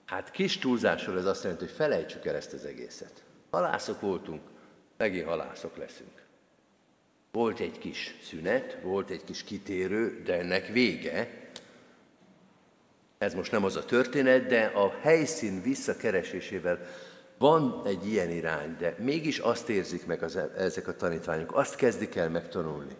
Hát 0.04 0.30
kis 0.30 0.58
túlzással 0.58 1.18
ez 1.18 1.24
azt 1.24 1.42
jelenti, 1.42 1.64
hogy 1.64 1.74
felejtsük 1.74 2.26
el 2.26 2.34
ezt 2.34 2.52
az 2.52 2.64
egészet. 2.64 3.22
Halászok 3.50 4.00
voltunk, 4.00 4.42
megint 4.96 5.26
halászok 5.26 5.76
leszünk. 5.76 6.22
Volt 7.32 7.58
egy 7.60 7.78
kis 7.78 8.16
szünet, 8.22 8.78
volt 8.82 9.10
egy 9.10 9.24
kis 9.24 9.44
kitérő, 9.44 10.22
de 10.22 10.38
ennek 10.38 10.66
vége. 10.66 11.30
Ez 13.18 13.34
most 13.34 13.52
nem 13.52 13.64
az 13.64 13.76
a 13.76 13.84
történet, 13.84 14.46
de 14.46 14.64
a 14.64 14.98
helyszín 15.00 15.62
visszakeresésével 15.62 16.86
van 17.38 17.83
egy 17.85 18.07
ilyen 18.07 18.31
irány, 18.31 18.77
de 18.79 18.94
mégis 18.98 19.38
azt 19.38 19.68
érzik 19.68 20.07
meg 20.07 20.22
az, 20.22 20.38
ezek 20.57 20.88
a 20.88 20.96
tanítványok, 20.96 21.57
azt 21.57 21.74
kezdik 21.74 22.14
el 22.14 22.31
megtanulni, 22.31 22.96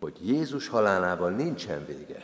hogy 0.00 0.14
Jézus 0.22 0.68
halálával 0.68 1.30
nincsen 1.30 1.86
vége. 1.86 2.22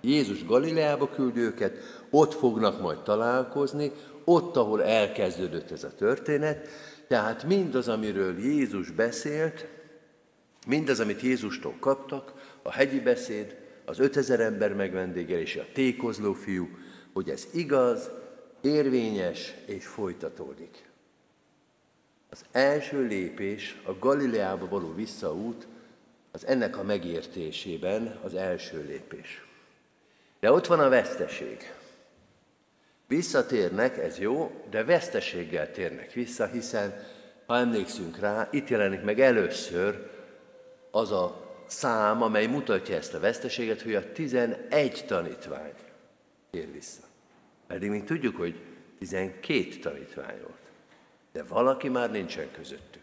Jézus 0.00 0.46
Galileába 0.46 1.08
küld 1.08 1.36
őket, 1.36 1.76
ott 2.10 2.34
fognak 2.34 2.80
majd 2.80 2.98
találkozni, 2.98 3.92
ott, 4.24 4.56
ahol 4.56 4.82
elkezdődött 4.82 5.70
ez 5.70 5.84
a 5.84 5.94
történet, 5.94 6.68
tehát 7.08 7.44
mindaz, 7.44 7.88
amiről 7.88 8.38
Jézus 8.38 8.90
beszélt, 8.90 9.66
mindaz, 10.66 11.00
amit 11.00 11.20
Jézustól 11.20 11.74
kaptak, 11.80 12.32
a 12.62 12.72
hegyi 12.72 13.00
beszéd, 13.00 13.56
az 13.84 13.98
ötezer 13.98 14.40
ember 14.40 14.74
megvendégelése, 14.74 15.60
a 15.60 15.72
tékozló 15.72 16.32
fiú, 16.32 16.68
hogy 17.12 17.28
ez 17.28 17.46
igaz, 17.52 18.10
érvényes 18.62 19.54
és 19.64 19.86
folytatódik. 19.86 20.90
Az 22.30 22.44
első 22.50 23.06
lépés, 23.06 23.80
a 23.84 23.98
Galileába 23.98 24.68
való 24.68 24.94
visszaút, 24.94 25.66
az 26.30 26.46
ennek 26.46 26.78
a 26.78 26.82
megértésében 26.82 28.18
az 28.22 28.34
első 28.34 28.84
lépés. 28.86 29.46
De 30.40 30.52
ott 30.52 30.66
van 30.66 30.80
a 30.80 30.88
veszteség. 30.88 31.72
Visszatérnek, 33.06 33.98
ez 33.98 34.18
jó, 34.18 34.64
de 34.70 34.84
veszteséggel 34.84 35.70
térnek 35.70 36.12
vissza, 36.12 36.46
hiszen, 36.46 37.06
ha 37.46 37.56
emlékszünk 37.56 38.18
rá, 38.18 38.48
itt 38.50 38.68
jelenik 38.68 39.02
meg 39.02 39.20
először 39.20 40.10
az 40.90 41.10
a 41.10 41.54
szám, 41.66 42.22
amely 42.22 42.46
mutatja 42.46 42.96
ezt 42.96 43.14
a 43.14 43.20
veszteséget, 43.20 43.82
hogy 43.82 43.94
a 43.94 44.12
11 44.12 45.04
tanítvány 45.06 45.72
tér 46.50 46.72
vissza. 46.72 47.11
Pedig 47.72 47.90
mi 47.90 48.02
tudjuk, 48.02 48.36
hogy 48.36 48.60
12 48.98 49.78
tanítvány 49.80 50.40
volt. 50.40 50.60
De 51.32 51.42
valaki 51.42 51.88
már 51.88 52.10
nincsen 52.10 52.50
közöttük. 52.52 53.02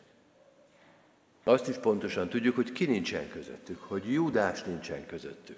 Azt 1.44 1.68
is 1.68 1.76
pontosan 1.76 2.30
tudjuk, 2.30 2.56
hogy 2.56 2.72
ki 2.72 2.86
nincsen 2.86 3.30
közöttük, 3.30 3.82
hogy 3.82 4.12
Júdás 4.12 4.64
nincsen 4.64 5.06
közöttük. 5.06 5.58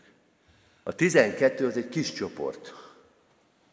A 0.84 0.96
12 0.96 1.66
az 1.66 1.78
egy 1.78 1.90
kis 1.90 2.14
csoport. 2.14 2.74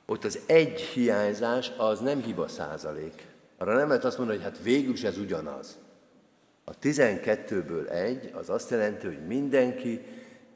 Ott 0.07 0.25
az 0.25 0.39
egy 0.47 0.81
hiányzás 0.81 1.73
az 1.77 2.01
nem 2.01 2.23
hiba 2.23 2.49
százalék. 2.49 3.27
Arra 3.59 3.77
nem 3.77 3.89
lehet 3.89 4.05
azt 4.05 4.19
mondani, 4.19 4.39
hogy 4.39 4.47
hát 4.47 4.63
végül 4.63 4.93
is 4.93 5.03
ez 5.03 5.19
ugyanaz. 5.19 5.79
A 6.65 6.79
12-ből 6.79 7.89
egy 7.89 8.31
az 8.35 8.51
azt 8.51 8.71
jelenti, 8.71 9.07
hogy 9.07 9.27
mindenki 9.27 10.01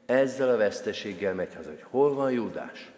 ezzel 0.05 0.49
a 0.49 0.57
veszteséggel 0.57 1.33
megy 1.33 1.55
haza, 1.55 1.69
hogy 1.69 1.83
hol 1.89 2.13
van 2.13 2.31
Júdás? 2.31 2.91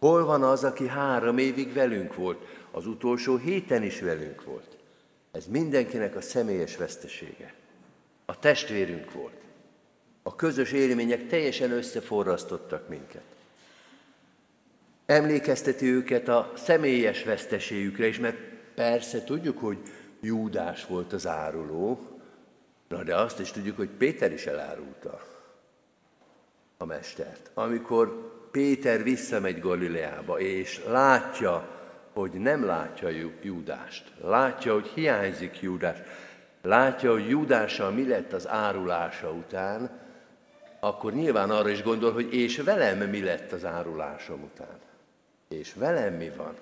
Hol 0.00 0.24
van 0.24 0.42
az, 0.42 0.64
aki 0.64 0.88
három 0.88 1.38
évig 1.38 1.72
velünk 1.72 2.14
volt, 2.14 2.44
az 2.70 2.86
utolsó 2.86 3.36
héten 3.36 3.82
is 3.82 4.00
velünk 4.00 4.44
volt? 4.44 4.76
Ez 5.32 5.46
mindenkinek 5.46 6.16
a 6.16 6.20
személyes 6.20 6.76
vesztesége. 6.76 7.54
A 8.24 8.38
testvérünk 8.38 9.12
volt. 9.12 9.40
A 10.22 10.34
közös 10.36 10.72
élmények 10.72 11.26
teljesen 11.26 11.70
összeforrasztottak 11.70 12.88
minket. 12.88 13.22
Emlékezteti 15.06 15.86
őket 15.86 16.28
a 16.28 16.52
személyes 16.56 17.24
veszteségükre 17.24 18.06
is, 18.06 18.18
mert 18.18 18.36
persze 18.74 19.24
tudjuk, 19.24 19.58
hogy 19.58 19.78
Júdás 20.20 20.86
volt 20.86 21.12
az 21.12 21.26
áruló, 21.26 22.00
na 22.88 23.02
de 23.02 23.16
azt 23.16 23.40
is 23.40 23.50
tudjuk, 23.50 23.76
hogy 23.76 23.88
Péter 23.88 24.32
is 24.32 24.46
elárulta 24.46 25.20
a 26.76 26.84
mestert. 26.84 27.50
Amikor 27.54 28.29
Péter 28.50 29.02
visszamegy 29.02 29.60
Galileába, 29.60 30.38
és 30.38 30.80
látja, 30.86 31.68
hogy 32.12 32.30
nem 32.32 32.64
látja 32.64 33.08
Júdást, 33.42 34.12
látja, 34.20 34.72
hogy 34.72 34.86
hiányzik 34.86 35.60
Júdás, 35.60 35.98
látja, 36.62 37.12
hogy 37.12 37.28
Júdással 37.28 37.90
mi 37.90 38.08
lett 38.08 38.32
az 38.32 38.48
árulása 38.48 39.30
után, 39.30 39.90
akkor 40.80 41.12
nyilván 41.12 41.50
arra 41.50 41.68
is 41.68 41.82
gondol, 41.82 42.12
hogy 42.12 42.34
és 42.34 42.56
velem 42.56 42.98
mi 42.98 43.22
lett 43.22 43.52
az 43.52 43.64
árulásom 43.64 44.42
után. 44.42 44.78
És 45.48 45.74
velem 45.74 46.14
mi 46.14 46.30
van? 46.36 46.54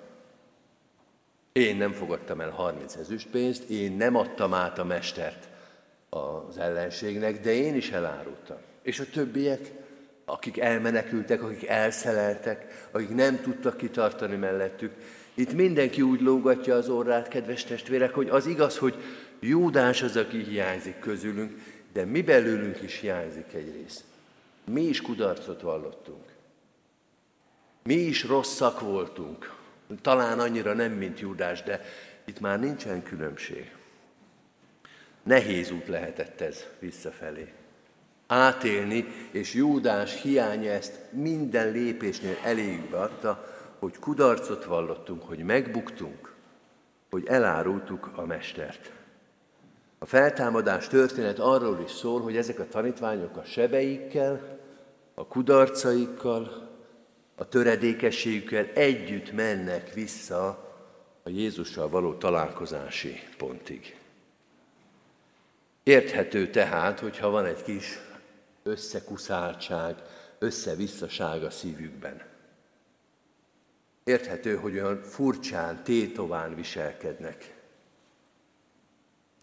Én 1.51 1.75
nem 1.75 1.91
fogadtam 1.91 2.41
el 2.41 2.49
30 2.49 2.95
ezüstpénzt, 2.95 3.69
én 3.69 3.91
nem 3.91 4.15
adtam 4.15 4.53
át 4.53 4.79
a 4.79 4.83
mestert 4.83 5.47
az 6.09 6.57
ellenségnek, 6.57 7.41
de 7.41 7.53
én 7.53 7.75
is 7.75 7.91
elárultam. 7.91 8.57
És 8.81 8.99
a 8.99 9.09
többiek, 9.13 9.71
akik 10.29 10.57
elmenekültek, 10.57 11.43
akik 11.43 11.67
elszeleltek, 11.67 12.87
akik 12.91 13.09
nem 13.09 13.41
tudtak 13.41 13.77
kitartani 13.77 14.35
mellettük, 14.35 14.91
itt 15.39 15.53
mindenki 15.53 16.01
úgy 16.01 16.21
lógatja 16.21 16.75
az 16.75 16.89
orrát, 16.89 17.27
kedves 17.27 17.63
testvérek, 17.63 18.13
hogy 18.13 18.29
az 18.29 18.45
igaz, 18.45 18.77
hogy 18.77 18.95
Júdás 19.39 20.01
az, 20.01 20.15
aki 20.15 20.43
hiányzik 20.43 20.99
közülünk, 20.99 21.61
de 21.93 22.05
mi 22.05 22.21
belőlünk 22.21 22.81
is 22.81 22.99
hiányzik 22.99 23.53
egy 23.53 23.73
rész. 23.73 24.03
Mi 24.65 24.81
is 24.81 25.01
kudarcot 25.01 25.61
vallottunk. 25.61 26.23
Mi 27.83 27.93
is 27.93 28.23
rosszak 28.23 28.79
voltunk. 28.79 29.55
Talán 30.01 30.39
annyira 30.39 30.73
nem, 30.73 30.91
mint 30.91 31.19
Júdás, 31.19 31.63
de 31.63 31.85
itt 32.25 32.39
már 32.39 32.59
nincsen 32.59 33.03
különbség. 33.03 33.75
Nehéz 35.23 35.71
út 35.71 35.87
lehetett 35.87 36.41
ez 36.41 36.65
visszafelé. 36.79 37.53
Átélni, 38.31 39.05
és 39.31 39.53
Júdás 39.53 40.21
hiánya 40.21 40.71
ezt 40.71 40.99
minden 41.11 41.71
lépésnél 41.71 42.37
elégbe 42.43 42.97
adta, 42.97 43.47
hogy 43.79 43.99
kudarcot 43.99 44.63
vallottunk, 44.63 45.23
hogy 45.23 45.39
megbuktunk, 45.39 46.33
hogy 47.09 47.27
elárultuk 47.27 48.09
a 48.15 48.25
mestert. 48.25 48.91
A 49.99 50.05
feltámadás 50.05 50.87
történet 50.87 51.39
arról 51.39 51.79
is 51.85 51.91
szól, 51.91 52.21
hogy 52.21 52.37
ezek 52.37 52.59
a 52.59 52.67
tanítványok 52.67 53.37
a 53.37 53.43
sebeikkel, 53.43 54.59
a 55.13 55.27
kudarcaikkal, 55.27 56.69
a 57.35 57.47
töredékességükkel 57.47 58.65
együtt 58.73 59.31
mennek 59.31 59.93
vissza 59.93 60.47
a 61.23 61.29
Jézussal 61.29 61.89
való 61.89 62.13
találkozási 62.13 63.19
pontig. 63.37 63.97
Érthető 65.83 66.49
tehát, 66.49 66.99
hogyha 66.99 67.29
van 67.29 67.45
egy 67.45 67.63
kis 67.63 67.99
összekuszáltság, 68.63 69.95
összevisszaság 70.39 71.43
a 71.43 71.49
szívükben. 71.49 72.21
Érthető, 74.03 74.55
hogy 74.55 74.73
olyan 74.73 75.01
furcsán, 75.03 75.83
tétován 75.83 76.55
viselkednek. 76.55 77.57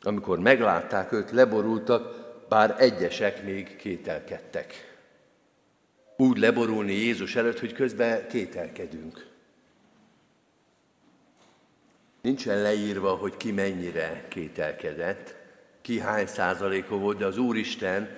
Amikor 0.01 0.39
meglátták 0.39 1.13
őt, 1.13 1.31
leborultak, 1.31 2.25
bár 2.49 2.75
egyesek 2.79 3.45
még 3.45 3.77
kételkedtek. 3.77 4.97
Úgy 6.17 6.39
leborulni 6.39 6.93
Jézus 6.93 7.37
előtt, 7.37 7.59
hogy 7.59 7.73
közben 7.73 8.29
kételkedünk. 8.29 9.27
Nincsen 12.21 12.63
leírva, 12.63 13.15
hogy 13.15 13.37
ki 13.37 13.53
mennyire 13.53 14.25
kételkedett, 14.29 15.35
ki 15.81 16.01
hány 16.01 16.27
százaléka 16.27 16.97
volt, 16.97 17.19
de 17.19 17.27
az 17.27 17.39
Úristen 17.39 18.09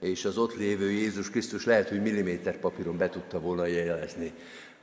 és 0.00 0.24
az 0.24 0.38
ott 0.38 0.54
lévő 0.54 0.90
Jézus 0.90 1.30
Krisztus 1.30 1.64
lehet, 1.64 1.88
hogy 1.88 2.02
milliméter 2.02 2.58
papíron 2.58 2.96
be 2.96 3.08
tudta 3.08 3.40
volna 3.40 3.66
jelezni. 3.66 4.32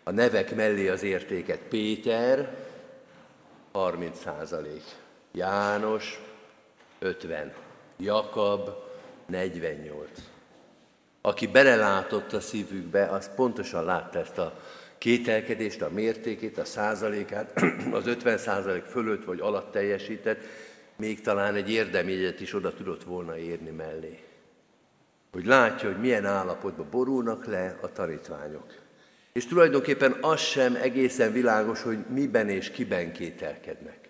A 0.04 0.12
nevek 0.12 0.56
mellé 0.56 0.88
az 0.88 1.04
értéket. 1.04 1.60
Péter, 1.70 2.56
30 3.72 4.20
százalék. 4.20 4.84
János, 5.32 6.22
50. 7.00 7.54
Jakab, 7.98 8.70
48. 9.26 10.10
Aki 11.22 11.48
belelátott 11.48 12.34
a 12.34 12.40
szívükbe, 12.40 13.06
az 13.06 13.30
pontosan 13.36 13.86
látta 13.86 14.20
ezt 14.20 14.38
a 14.38 14.60
kételkedést, 14.98 15.82
a 15.82 15.90
mértékét, 15.90 16.58
a 16.58 16.66
százalékát, 16.66 17.62
az 17.92 18.08
50 18.08 18.38
százalék 18.38 18.84
fölött 18.84 19.26
vagy 19.26 19.40
alatt 19.40 19.72
teljesített, 19.72 20.42
még 20.96 21.22
talán 21.22 21.56
egy 21.56 21.72
érdemjegyet 21.72 22.40
is 22.40 22.54
oda 22.54 22.74
tudott 22.74 23.04
volna 23.04 23.38
érni 23.38 23.70
mellé. 23.70 24.20
Hogy 25.34 25.46
látja, 25.46 25.92
hogy 25.92 26.00
milyen 26.00 26.26
állapotban 26.26 26.88
borulnak 26.92 27.46
le 27.46 27.78
a 27.82 27.92
tanítványok. 27.92 28.66
És 29.34 29.46
tulajdonképpen 29.46 30.18
az 30.22 30.40
sem 30.40 30.76
egészen 30.76 31.32
világos, 31.32 31.82
hogy 31.82 31.98
miben 32.10 32.50
és 32.50 32.70
kiben 32.70 33.12
kételkednek. 33.12 34.10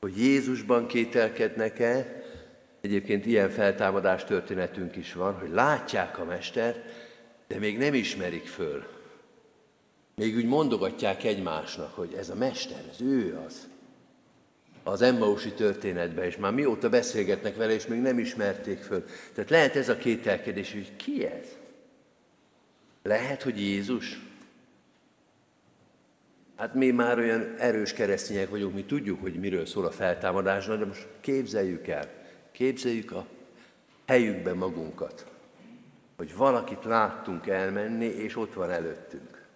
Hogy 0.00 0.18
Jézusban 0.18 0.86
kételkednek-e, 0.86 2.22
egyébként 2.80 3.26
ilyen 3.26 3.50
feltámadás 3.50 4.24
történetünk 4.24 4.96
is 4.96 5.12
van, 5.12 5.34
hogy 5.34 5.50
látják 5.50 6.18
a 6.18 6.24
Mestert, 6.24 6.78
de 7.48 7.58
még 7.58 7.78
nem 7.78 7.94
ismerik 7.94 8.46
föl. 8.46 8.84
Még 10.16 10.36
úgy 10.36 10.46
mondogatják 10.46 11.24
egymásnak, 11.24 11.94
hogy 11.94 12.14
ez 12.18 12.28
a 12.28 12.34
Mester, 12.34 12.84
ez 12.90 13.00
ő 13.00 13.42
az 13.46 13.68
az 14.82 15.02
Emmausi 15.02 15.52
történetben, 15.52 16.24
és 16.24 16.36
már 16.36 16.52
mióta 16.52 16.88
beszélgetnek 16.88 17.56
vele, 17.56 17.72
és 17.72 17.86
még 17.86 18.00
nem 18.00 18.18
ismerték 18.18 18.78
föl. 18.78 19.04
Tehát 19.34 19.50
lehet 19.50 19.76
ez 19.76 19.88
a 19.88 19.96
kételkedés, 19.96 20.72
hogy 20.72 20.96
ki 20.96 21.26
ez? 21.26 21.46
Lehet, 23.02 23.42
hogy 23.42 23.60
Jézus? 23.60 24.20
Hát 26.56 26.74
mi 26.74 26.90
már 26.90 27.18
olyan 27.18 27.54
erős 27.58 27.92
keresztények 27.92 28.50
vagyunk, 28.50 28.74
mi 28.74 28.84
tudjuk, 28.84 29.20
hogy 29.20 29.34
miről 29.34 29.66
szól 29.66 29.86
a 29.86 29.90
feltámadás, 29.90 30.66
de 30.66 30.84
most 30.84 31.06
képzeljük 31.20 31.86
el, 31.86 32.08
képzeljük 32.52 33.12
a 33.12 33.26
helyükben 34.06 34.56
magunkat, 34.56 35.26
hogy 36.16 36.36
valakit 36.36 36.84
láttunk 36.84 37.46
elmenni, 37.46 38.06
és 38.06 38.36
ott 38.36 38.54
van 38.54 38.70
előttünk. 38.70 39.46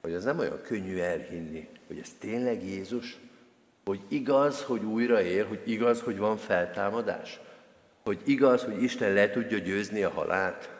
Hogy 0.00 0.14
az 0.14 0.24
nem 0.24 0.38
olyan 0.38 0.60
könnyű 0.62 0.98
elhinni, 0.98 1.68
hogy 1.86 1.98
ez 1.98 2.08
tényleg 2.18 2.64
Jézus, 2.64 3.18
hogy 3.86 4.00
igaz, 4.08 4.62
hogy 4.62 4.84
újra 4.84 5.22
él, 5.22 5.46
hogy 5.46 5.60
igaz, 5.64 6.00
hogy 6.00 6.18
van 6.18 6.36
feltámadás, 6.36 7.40
hogy 8.04 8.18
igaz, 8.24 8.64
hogy 8.64 8.82
Isten 8.82 9.12
le 9.12 9.30
tudja 9.30 9.58
győzni 9.58 10.02
a 10.02 10.10
halált. 10.10 10.70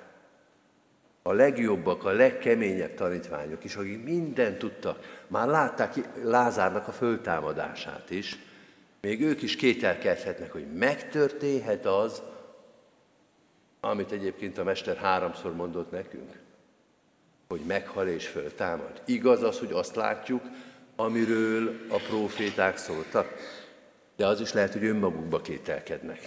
A 1.23 1.33
legjobbak, 1.33 2.05
a 2.05 2.11
legkeményebb 2.11 2.95
tanítványok 2.95 3.65
is, 3.65 3.77
akik 3.77 4.05
mindent 4.05 4.59
tudtak, 4.59 5.23
már 5.27 5.49
látták 5.49 5.95
Lázárnak 6.23 6.89
a 6.89 6.93
föltámadását 6.93 8.11
is, 8.11 8.39
még 9.01 9.23
ők 9.23 9.43
is 9.43 9.57
kételkedhetnek, 9.57 10.53
hogy 10.53 10.67
megtörténhet 10.73 11.87
az, 11.87 12.23
amit 13.81 14.13
egyébként 14.13 14.59
a 14.59 14.65
Mester 14.65 14.97
háromszor 14.97 15.55
mondott 15.55 15.91
nekünk, 15.91 16.39
hogy 17.49 17.61
meghal 17.61 18.09
és 18.09 18.27
föltámad. 18.27 19.03
Igaz 19.05 19.43
az, 19.43 19.59
hogy 19.59 19.73
azt 19.73 19.97
látjuk, 19.97 20.43
amiről 20.97 21.81
a 21.89 21.97
proféták 21.97 22.77
szóltak, 22.77 23.35
de 24.17 24.27
az 24.27 24.41
is 24.41 24.53
lehet, 24.53 24.73
hogy 24.73 24.85
önmagukba 24.85 25.41
kételkednek. 25.41 26.21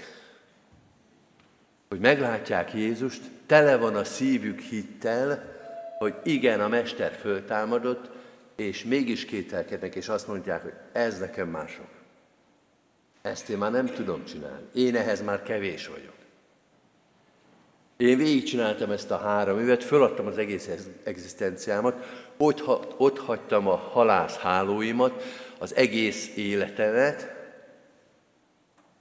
Hogy 1.90 2.00
meglátják 2.00 2.74
Jézust, 2.74 3.22
tele 3.46 3.78
van 3.78 3.96
a 3.96 4.04
szívük 4.04 4.60
hittel, 4.60 5.58
hogy 5.98 6.16
igen, 6.24 6.62
a 6.62 6.68
Mester 6.68 7.12
föltámadott, 7.12 8.10
és 8.56 8.84
mégis 8.84 9.26
kételkednek, 9.26 9.96
és 9.96 10.08
azt 10.08 10.28
mondják, 10.28 10.62
hogy 10.62 10.74
ez 10.92 11.20
nekem 11.20 11.48
mások. 11.50 11.88
Ezt 13.22 13.50
én 13.50 13.58
már 13.58 13.72
nem 13.72 13.86
tudom 13.86 14.26
csinálni. 14.26 14.66
Én 14.74 14.96
ehhez 14.96 15.22
már 15.22 15.44
kevés 15.44 15.88
vagyok. 15.88 16.19
Én 18.00 18.18
végigcsináltam 18.18 18.92
ezt 18.92 19.12
a 19.12 19.18
három 19.18 19.60
évet, 19.60 19.84
föladtam 19.84 20.28
az 20.28 20.38
egész 20.38 20.70
egzisztenciámat, 21.04 22.06
ott, 22.38 22.64
ott 22.98 23.18
hagytam 23.18 23.68
a 23.68 23.76
halász 23.76 24.38
hálóimat, 24.38 25.24
az 25.58 25.76
egész 25.76 26.32
életemet, 26.36 27.36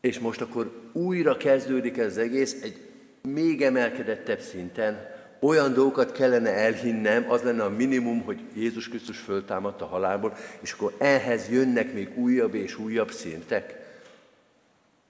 és 0.01 0.19
most 0.19 0.41
akkor 0.41 0.91
újra 0.93 1.37
kezdődik 1.37 1.99
ez 1.99 2.07
az 2.07 2.19
egész 2.19 2.63
egy 2.63 2.89
még 3.23 3.63
emelkedettebb 3.63 4.41
szinten, 4.41 5.11
olyan 5.41 5.73
dolgokat 5.73 6.13
kellene 6.13 6.51
elhinnem, 6.51 7.31
az 7.31 7.43
lenne 7.43 7.65
a 7.65 7.71
minimum, 7.71 8.23
hogy 8.23 8.41
Jézus 8.55 8.89
Krisztus 8.89 9.19
föltámadt 9.19 9.83
a 9.83 9.87
halálból, 9.87 10.37
és 10.61 10.73
akkor 10.73 10.95
ehhez 10.99 11.49
jönnek 11.51 11.93
még 11.93 12.19
újabb 12.19 12.55
és 12.55 12.79
újabb 12.79 13.11
szintek. 13.11 13.88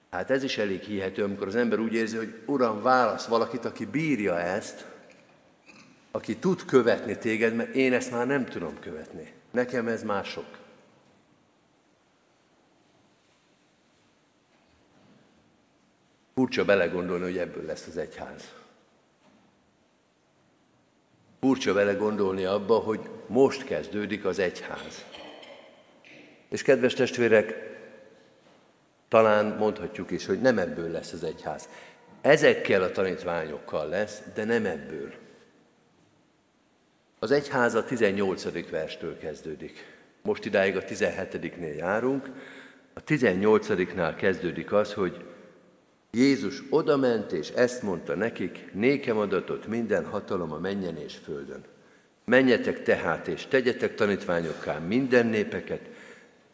Hát 0.09 0.29
ez 0.29 0.43
is 0.43 0.57
elég 0.57 0.81
hihető, 0.81 1.23
amikor 1.23 1.47
az 1.47 1.55
ember 1.55 1.79
úgy 1.79 1.93
érzi, 1.93 2.17
hogy 2.17 2.41
Uram, 2.45 2.81
válasz 2.81 3.25
valakit, 3.25 3.65
aki 3.65 3.85
bírja 3.85 4.39
ezt, 4.39 4.85
aki 6.11 6.37
tud 6.37 6.65
követni 6.65 7.17
téged, 7.17 7.55
mert 7.55 7.75
én 7.75 7.93
ezt 7.93 8.11
már 8.11 8.27
nem 8.27 8.45
tudom 8.45 8.79
követni. 8.79 9.33
Nekem 9.51 9.87
ez 9.87 10.03
mások. 10.03 10.57
Furcsa 16.33 16.65
belegondolni, 16.65 17.23
hogy 17.23 17.37
ebből 17.37 17.65
lesz 17.65 17.87
az 17.87 17.97
egyház. 17.97 18.53
Furcsa 21.39 21.73
vele 21.73 21.93
gondolni 21.93 22.45
abba, 22.45 22.77
hogy 22.77 23.09
most 23.27 23.63
kezdődik 23.63 24.25
az 24.25 24.39
egyház. 24.39 25.05
És 26.49 26.61
kedves 26.61 26.93
testvérek, 26.93 27.68
talán 29.09 29.45
mondhatjuk 29.45 30.11
is, 30.11 30.25
hogy 30.25 30.41
nem 30.41 30.57
ebből 30.57 30.91
lesz 30.91 31.11
az 31.11 31.23
egyház. 31.23 31.69
Ezekkel 32.21 32.83
a 32.83 32.91
tanítványokkal 32.91 33.89
lesz, 33.89 34.21
de 34.33 34.43
nem 34.43 34.65
ebből. 34.65 35.13
Az 37.19 37.31
egyház 37.31 37.73
a 37.73 37.83
18. 37.83 38.69
verstől 38.69 39.17
kezdődik. 39.17 39.85
Most 40.21 40.45
idáig 40.45 40.75
a 40.75 40.83
17-nél 40.83 41.77
járunk. 41.77 42.29
A 42.93 43.03
18-nál 43.03 44.13
kezdődik 44.17 44.71
az, 44.71 44.93
hogy 44.93 45.25
Jézus 46.11 46.63
odament, 46.69 47.31
és 47.31 47.49
ezt 47.49 47.81
mondta 47.81 48.15
nekik, 48.15 48.73
nékem 48.73 49.17
adatot 49.17 49.67
minden 49.67 50.05
hatalom 50.05 50.51
a 50.51 50.59
mennyen 50.59 50.97
és 50.97 51.15
földön. 51.23 51.63
Menjetek 52.25 52.83
tehát, 52.83 53.27
és 53.27 53.45
tegyetek 53.45 53.95
tanítványokká 53.95 54.77
minden 54.77 55.25
népeket, 55.25 55.81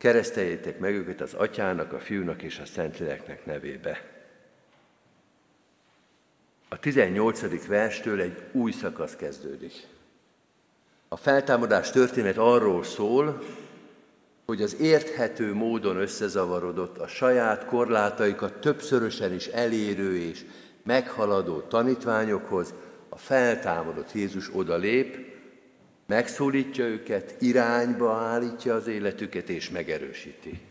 kereszteljétek 0.05 0.79
meg 0.79 0.93
őket 0.93 1.21
az 1.21 1.33
atyának, 1.33 1.93
a 1.93 1.99
fiúnak 1.99 2.41
és 2.41 2.59
a 2.59 2.65
szentléleknek 2.65 3.45
nevébe. 3.45 4.01
A 6.69 6.79
18. 6.79 7.67
verstől 7.67 8.21
egy 8.21 8.43
új 8.51 8.71
szakasz 8.71 9.15
kezdődik. 9.15 9.73
A 11.07 11.17
feltámadás 11.17 11.91
történet 11.91 12.37
arról 12.37 12.83
szól, 12.83 13.43
hogy 14.45 14.61
az 14.61 14.75
érthető 14.79 15.53
módon 15.53 15.97
összezavarodott 15.97 16.97
a 16.97 17.07
saját 17.07 17.65
korlátaikat 17.65 18.53
többszörösen 18.53 19.33
is 19.33 19.47
elérő 19.47 20.17
és 20.17 20.45
meghaladó 20.83 21.59
tanítványokhoz 21.59 22.73
a 23.09 23.17
feltámadott 23.17 24.13
Jézus 24.13 24.49
odalép, 24.55 25.34
megszólítja 26.05 26.85
őket, 26.85 27.35
irányba 27.39 28.13
állítja 28.13 28.75
az 28.75 28.87
életüket 28.87 29.49
és 29.49 29.69
megerősíti. 29.69 30.61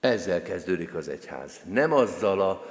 Ezzel 0.00 0.42
kezdődik 0.42 0.94
az 0.94 1.08
egyház. 1.08 1.60
Nem 1.70 1.92
azzal 1.92 2.40
a 2.40 2.66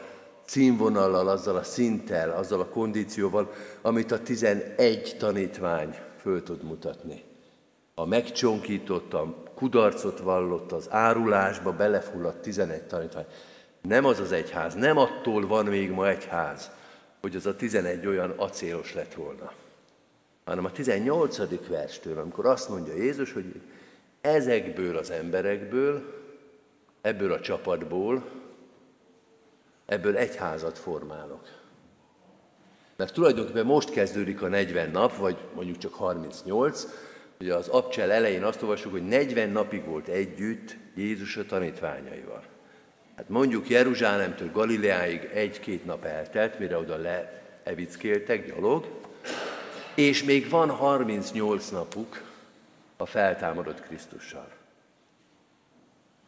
színvonallal, 0.45 1.27
azzal 1.27 1.55
a 1.55 1.63
szinttel, 1.63 2.31
azzal 2.31 2.59
a 2.59 2.67
kondícióval, 2.67 3.53
amit 3.81 4.11
a 4.11 4.21
11 4.21 5.15
tanítvány 5.19 5.95
föl 6.21 6.43
tud 6.43 6.63
mutatni 6.63 7.23
a 8.01 8.05
megcsonkított, 8.05 9.13
a 9.13 9.43
kudarcot 9.55 10.19
vallott, 10.19 10.71
az 10.71 10.87
árulásba 10.89 11.71
belefulladt 11.71 12.41
11 12.41 12.83
tanítvány. 12.83 13.25
Nem 13.81 14.05
az 14.05 14.19
az 14.19 14.31
egyház, 14.31 14.73
nem 14.75 14.97
attól 14.97 15.47
van 15.47 15.65
még 15.65 15.91
ma 15.91 16.09
egyház, 16.09 16.71
hogy 17.21 17.35
az 17.35 17.45
a 17.45 17.55
11 17.55 18.07
olyan 18.07 18.29
acélos 18.29 18.93
lett 18.93 19.13
volna. 19.13 19.51
Hanem 20.45 20.65
a 20.65 20.71
18. 20.71 21.67
verstől, 21.67 22.19
amikor 22.19 22.45
azt 22.45 22.69
mondja 22.69 22.93
Jézus, 22.93 23.33
hogy 23.33 23.61
ezekből 24.21 24.97
az 24.97 25.09
emberekből, 25.09 26.19
ebből 27.01 27.31
a 27.31 27.39
csapatból, 27.39 28.23
ebből 29.85 30.17
egyházat 30.17 30.77
formálok. 30.77 31.47
Mert 32.95 33.13
tulajdonképpen 33.13 33.65
most 33.65 33.91
kezdődik 33.91 34.41
a 34.41 34.47
40 34.47 34.91
nap, 34.91 35.15
vagy 35.15 35.37
mondjuk 35.53 35.77
csak 35.77 35.93
38, 35.93 36.87
Ugye 37.41 37.53
az 37.53 37.67
abcsel 37.67 38.11
elején 38.11 38.43
azt 38.43 38.61
olvassuk, 38.61 38.91
hogy 38.91 39.07
40 39.07 39.49
napig 39.49 39.85
volt 39.85 40.07
együtt 40.07 40.75
Jézus 40.95 41.37
a 41.37 41.45
tanítványaival. 41.45 42.43
Hát 43.15 43.29
mondjuk 43.29 43.69
Jeruzsálemtől 43.69 44.51
Galileáig 44.51 45.29
egy-két 45.33 45.85
nap 45.85 46.05
eltelt, 46.05 46.59
mire 46.59 46.77
oda 46.77 46.97
leevickéltek 46.97 48.53
gyalog, 48.53 48.87
és 49.95 50.23
még 50.23 50.49
van 50.49 50.69
38 50.69 51.69
napuk 51.69 52.21
a 52.97 53.05
feltámadott 53.05 53.81
Krisztussal. 53.81 54.47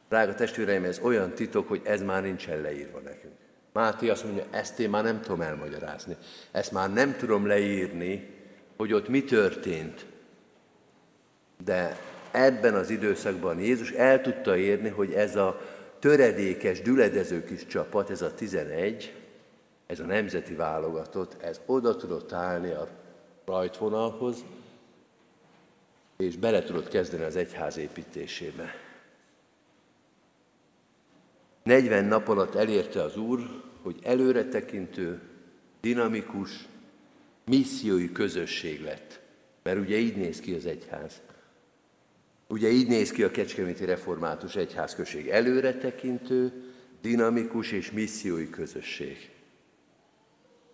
Drága 0.10 0.36
testvéreim, 0.36 0.84
ez 0.84 1.00
olyan 1.00 1.32
titok, 1.32 1.68
hogy 1.68 1.82
ez 1.84 2.02
már 2.02 2.22
nincsen 2.22 2.62
leírva 2.62 3.00
nekünk. 3.00 3.34
Máté 3.74 4.10
azt 4.10 4.24
mondja, 4.24 4.44
ezt 4.52 4.80
én 4.80 4.90
már 4.90 5.04
nem 5.04 5.22
tudom 5.22 5.42
elmagyarázni. 5.42 6.18
Ezt 6.52 6.72
már 6.72 6.94
nem 6.94 7.16
tudom 7.16 7.48
leírni, 7.48 8.30
hogy 8.78 8.94
ott 8.94 9.08
mi 9.08 9.24
történt, 9.24 10.06
de 11.64 12.00
ebben 12.32 12.74
az 12.74 12.90
időszakban 12.90 13.60
Jézus 13.60 13.92
el 13.92 14.22
tudta 14.22 14.58
érni, 14.58 14.90
hogy 14.90 15.14
ez 15.14 15.36
a 15.36 15.62
töredékes, 16.00 16.82
düledező 16.82 17.44
kis 17.44 17.68
csapat, 17.68 18.10
ez 18.10 18.22
a 18.22 18.34
11, 18.34 19.14
ez 19.88 20.00
a 20.00 20.06
nemzeti 20.06 20.56
válogatott, 20.56 21.42
ez 21.42 21.60
oda 21.66 21.96
tudott 21.96 22.32
állni 22.32 22.72
a 22.72 22.88
rajtvonalhoz, 23.46 24.44
és 26.18 26.38
bele 26.38 26.64
tudott 26.64 26.88
kezdeni 26.88 27.24
az 27.24 27.36
egyház 27.36 27.78
építésébe. 27.78 28.76
40 31.64 32.06
nap 32.06 32.28
alatt 32.28 32.56
elérte 32.56 33.02
az 33.02 33.18
Úr, 33.18 33.62
hogy 33.82 34.00
előretekintő, 34.04 35.22
dinamikus, 35.82 36.68
missziói 37.46 38.12
közösség 38.12 38.82
lett. 38.82 39.20
Mert 39.64 39.80
ugye 39.80 39.98
így 39.98 40.16
néz 40.16 40.40
ki 40.40 40.54
az 40.54 40.66
egyház. 40.66 41.22
Ugye 42.48 42.70
így 42.70 42.88
néz 42.88 43.12
ki 43.12 43.24
a 43.24 43.32
Kecskeméti 43.32 43.86
Református 43.86 44.56
Egyházközség. 44.56 45.30
Előretekintő, 45.30 46.64
dinamikus 47.02 47.72
és 47.72 47.92
missziói 47.92 48.50
közösség. 48.50 49.30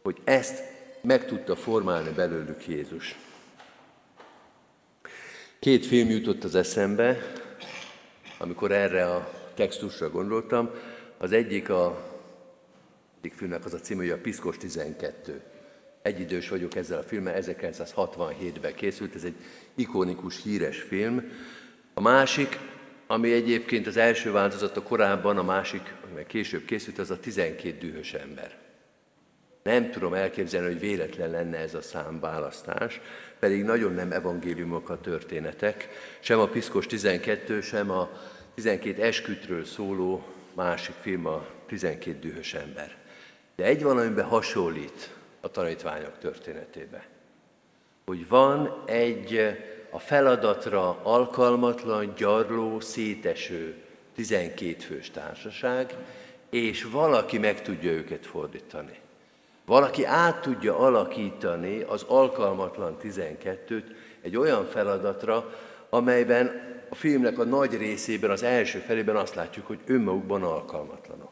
Hogy 0.03 0.21
ezt 0.23 0.63
meg 1.01 1.25
tudta 1.25 1.55
formálni 1.55 2.09
belőlük 2.09 2.67
Jézus. 2.67 3.15
Két 5.59 5.85
film 5.85 6.09
jutott 6.09 6.43
az 6.43 6.55
eszembe, 6.55 7.17
amikor 8.37 8.71
erre 8.71 9.05
a 9.05 9.33
textusra 9.53 10.09
gondoltam. 10.09 10.69
Az 11.17 11.31
egyik 11.31 11.69
a 11.69 12.09
egyik 13.21 13.33
filmnek 13.33 13.65
az 13.65 13.73
a 13.73 13.79
címe, 13.79 14.01
hogy 14.01 14.11
a 14.11 14.17
Piszkos 14.17 14.57
12. 14.57 15.41
Egyidős 16.01 16.49
vagyok 16.49 16.75
ezzel 16.75 16.97
a 16.97 17.03
filmmel, 17.03 17.41
1967-ben 17.41 18.75
készült, 18.75 19.15
ez 19.15 19.23
egy 19.23 19.35
ikonikus, 19.75 20.43
híres 20.43 20.81
film, 20.81 21.31
a 21.93 22.01
másik, 22.01 22.59
ami 23.07 23.31
egyébként 23.31 23.87
az 23.87 23.97
első 23.97 24.31
változata 24.31 24.83
korábban, 24.83 25.37
a 25.37 25.43
másik, 25.43 25.93
ami 26.11 26.25
később 26.27 26.65
készült, 26.65 26.97
az 26.99 27.11
a 27.11 27.19
12 27.19 27.77
dühös 27.77 28.13
ember. 28.13 28.68
Nem 29.69 29.91
tudom 29.91 30.13
elképzelni, 30.13 30.67
hogy 30.67 30.79
véletlen 30.79 31.29
lenne 31.29 31.57
ez 31.57 31.73
a 31.73 31.81
számválasztás, 31.81 33.01
pedig 33.39 33.63
nagyon 33.63 33.93
nem 33.93 34.11
evangéliumok 34.11 34.89
a 34.89 34.99
történetek, 34.99 35.89
sem 36.19 36.39
a 36.39 36.47
Piszkos 36.47 36.85
12, 36.85 37.61
sem 37.61 37.91
a 37.91 38.09
12 38.55 39.01
eskütről 39.01 39.65
szóló 39.65 40.23
másik 40.53 40.95
film 41.01 41.25
a 41.25 41.45
12 41.65 42.19
dühös 42.19 42.53
ember. 42.53 42.95
De 43.55 43.63
egy 43.63 43.83
van, 43.83 43.97
amiben 43.97 44.25
hasonlít 44.25 45.09
a 45.41 45.51
tanítványok 45.51 46.17
történetébe. 46.17 47.07
Hogy 48.05 48.27
van 48.27 48.83
egy 48.85 49.57
a 49.89 49.99
feladatra 49.99 50.99
alkalmatlan, 51.03 52.13
gyarló, 52.17 52.79
széteső 52.79 53.75
12 54.15 54.79
fős 54.79 55.09
társaság, 55.09 55.95
és 56.49 56.83
valaki 56.83 57.37
meg 57.37 57.61
tudja 57.61 57.91
őket 57.91 58.25
fordítani. 58.25 58.99
Valaki 59.69 60.05
át 60.05 60.41
tudja 60.41 60.77
alakítani 60.77 61.81
az 61.81 62.03
alkalmatlan 62.07 62.97
12-t 63.03 63.83
egy 64.21 64.37
olyan 64.37 64.65
feladatra, 64.65 65.53
amelyben 65.89 66.51
a 66.89 66.95
filmnek 66.95 67.39
a 67.39 67.43
nagy 67.43 67.77
részében, 67.77 68.29
az 68.29 68.43
első 68.43 68.79
felében 68.79 69.15
azt 69.15 69.35
látjuk, 69.35 69.67
hogy 69.67 69.79
önmagukban 69.85 70.43
alkalmatlanok. 70.43 71.31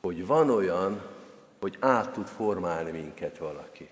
Hogy 0.00 0.26
van 0.26 0.50
olyan, 0.50 1.02
hogy 1.60 1.76
át 1.80 2.12
tud 2.12 2.26
formálni 2.26 2.90
minket 2.90 3.38
valaki. 3.38 3.88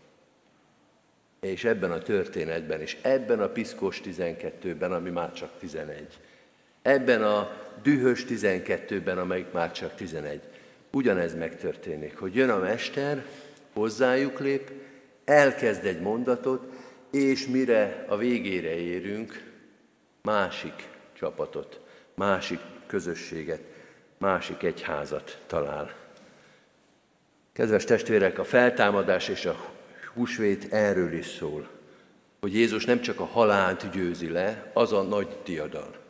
És 1.40 1.64
ebben 1.64 1.92
a 1.92 1.98
történetben, 1.98 2.80
és 2.80 2.98
ebben 3.02 3.40
a 3.40 3.48
piszkos 3.48 4.00
12-ben, 4.04 4.92
ami 4.92 5.10
már 5.10 5.32
csak 5.32 5.50
11, 5.58 6.20
ebben 6.82 7.22
a 7.22 7.50
dühös 7.82 8.24
12-ben, 8.28 9.18
amelyik 9.18 9.52
már 9.52 9.72
csak 9.72 9.94
11, 9.94 10.40
ugyanez 10.94 11.34
megtörténik, 11.34 12.18
hogy 12.18 12.34
jön 12.34 12.50
a 12.50 12.58
mester, 12.58 13.24
hozzájuk 13.72 14.40
lép, 14.40 14.70
elkezd 15.24 15.84
egy 15.84 16.00
mondatot, 16.00 16.72
és 17.10 17.46
mire 17.46 18.04
a 18.08 18.16
végére 18.16 18.74
érünk, 18.74 19.52
másik 20.22 20.88
csapatot, 21.12 21.80
másik 22.14 22.58
közösséget, 22.86 23.60
másik 24.18 24.62
egyházat 24.62 25.38
talál. 25.46 25.94
Kedves 27.52 27.84
testvérek, 27.84 28.38
a 28.38 28.44
feltámadás 28.44 29.28
és 29.28 29.44
a 29.46 29.56
húsvét 30.14 30.72
erről 30.72 31.12
is 31.12 31.26
szól, 31.26 31.68
hogy 32.40 32.54
Jézus 32.54 32.84
nem 32.84 33.00
csak 33.00 33.20
a 33.20 33.24
halált 33.24 33.90
győzi 33.90 34.28
le, 34.28 34.70
az 34.72 34.92
a 34.92 35.02
nagy 35.02 35.36
diadal, 35.44 36.03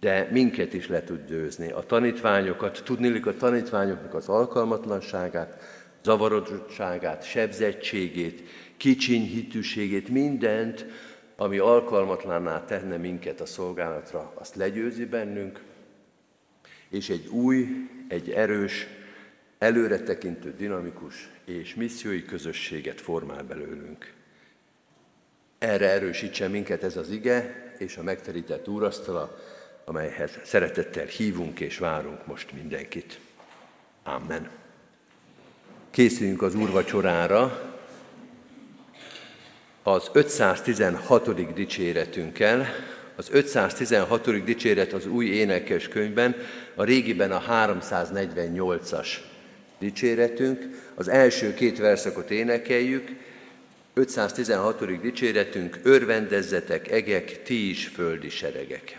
de 0.00 0.28
minket 0.30 0.72
is 0.72 0.88
le 0.88 1.04
tud 1.04 1.26
győzni. 1.26 1.70
A 1.70 1.80
tanítványokat, 1.80 2.82
tudnilik 2.84 3.26
a 3.26 3.36
tanítványoknak 3.36 4.14
az 4.14 4.28
alkalmatlanságát, 4.28 5.62
zavarodottságát, 6.02 7.24
sebzettségét, 7.24 8.42
kicsiny 8.76 9.26
hitűségét, 9.26 10.08
mindent, 10.08 10.86
ami 11.36 11.58
alkalmatlanná 11.58 12.64
tenne 12.64 12.96
minket 12.96 13.40
a 13.40 13.46
szolgálatra, 13.46 14.32
azt 14.34 14.54
legyőzi 14.54 15.04
bennünk, 15.04 15.60
és 16.88 17.08
egy 17.08 17.26
új, 17.26 17.66
egy 18.08 18.30
erős, 18.30 18.86
előretekintő, 19.58 20.54
dinamikus 20.56 21.28
és 21.44 21.74
missziói 21.74 22.24
közösséget 22.24 23.00
formál 23.00 23.42
belőlünk. 23.42 24.12
Erre 25.58 25.88
erősítse 25.90 26.48
minket 26.48 26.82
ez 26.82 26.96
az 26.96 27.10
ige 27.10 27.72
és 27.78 27.96
a 27.96 28.02
megterített 28.02 28.68
úrasztala, 28.68 29.38
amelyhez 29.88 30.30
szeretettel 30.44 31.06
hívunk 31.06 31.60
és 31.60 31.78
várunk 31.78 32.26
most 32.26 32.52
mindenkit. 32.52 33.18
Amen. 34.02 34.48
Készüljünk 35.90 36.42
az 36.42 36.54
úrvacsorára 36.54 37.72
az 39.82 40.10
516. 40.12 41.54
dicséretünkkel. 41.54 42.66
Az 43.16 43.28
516. 43.30 44.44
dicséret 44.44 44.92
az 44.92 45.06
új 45.06 45.26
énekes 45.26 45.88
könyvben, 45.88 46.36
a 46.74 46.84
régiben 46.84 47.32
a 47.32 47.42
348-as 47.50 49.08
dicséretünk. 49.78 50.90
Az 50.94 51.08
első 51.08 51.54
két 51.54 51.78
verszakot 51.78 52.30
énekeljük, 52.30 53.08
516. 53.94 55.00
dicséretünk, 55.00 55.78
örvendezzetek 55.82 56.90
egek, 56.90 57.42
ti 57.42 57.68
is 57.68 57.86
földi 57.86 58.28
seregek. 58.28 58.98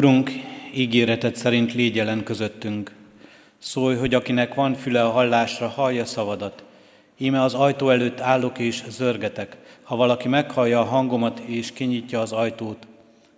Urunk, 0.00 0.30
ígéretet 0.74 1.36
szerint 1.36 1.74
légy 1.74 1.96
jelen 1.96 2.22
közöttünk. 2.22 2.92
Szólj, 3.58 3.96
hogy 3.96 4.14
akinek 4.14 4.54
van 4.54 4.74
füle 4.74 5.04
a 5.04 5.10
hallásra, 5.10 5.68
hallja 5.68 6.04
szavadat. 6.04 6.64
Íme 7.18 7.42
az 7.42 7.54
ajtó 7.54 7.90
előtt 7.90 8.20
állok 8.20 8.58
és 8.58 8.82
zörgetek. 8.88 9.56
Ha 9.82 9.96
valaki 9.96 10.28
meghallja 10.28 10.80
a 10.80 10.84
hangomat 10.84 11.38
és 11.38 11.72
kinyitja 11.72 12.20
az 12.20 12.32
ajtót, 12.32 12.86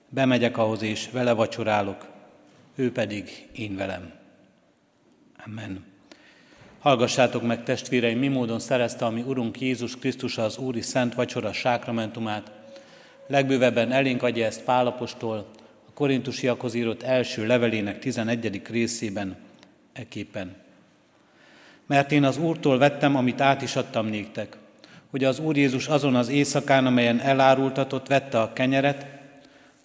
bemegyek 0.09 0.59
ahhoz 0.59 0.83
és 0.83 1.09
vele 1.13 1.33
vacsorálok, 1.33 2.07
ő 2.75 2.93
pedig 2.93 3.49
én 3.53 3.77
velem. 3.77 4.13
Amen. 5.47 5.85
Hallgassátok 6.79 7.43
meg, 7.43 7.63
testvéreim, 7.63 8.19
mi 8.19 8.29
módon 8.29 8.59
szerezte 8.59 9.05
a 9.05 9.11
mi 9.11 9.21
Urunk 9.27 9.61
Jézus 9.61 9.97
Krisztus 9.97 10.39
az 10.39 10.59
Úri 10.59 10.81
Szent 10.81 11.15
Vacsora 11.15 11.53
sákramentumát. 11.53 12.51
Legbővebben 13.27 13.93
elénk 13.93 14.23
adja 14.23 14.45
ezt 14.45 14.65
Pálapostól, 14.65 15.61
korintusiakhoz 15.95 16.75
írott 16.75 17.03
első 17.03 17.47
levelének 17.47 17.99
11. 17.99 18.63
részében 18.71 19.37
eképpen. 19.93 20.57
Mert 21.87 22.13
én 22.13 22.25
az 22.25 22.39
Úrtól 22.39 22.79
vettem, 22.79 23.17
amit 23.17 23.41
át 23.41 23.63
is 23.63 23.77
adtam 23.77 24.07
néktek, 24.07 24.57
hogy 25.11 25.25
az 25.25 25.39
Úr 25.39 25.57
Jézus 25.57 25.89
azon 25.89 26.15
az 26.15 26.29
éjszakán, 26.29 26.87
amelyen 26.87 27.21
elárultatott, 27.21 28.07
vette 28.07 28.41
a 28.41 28.53
kenyeret, 28.53 29.07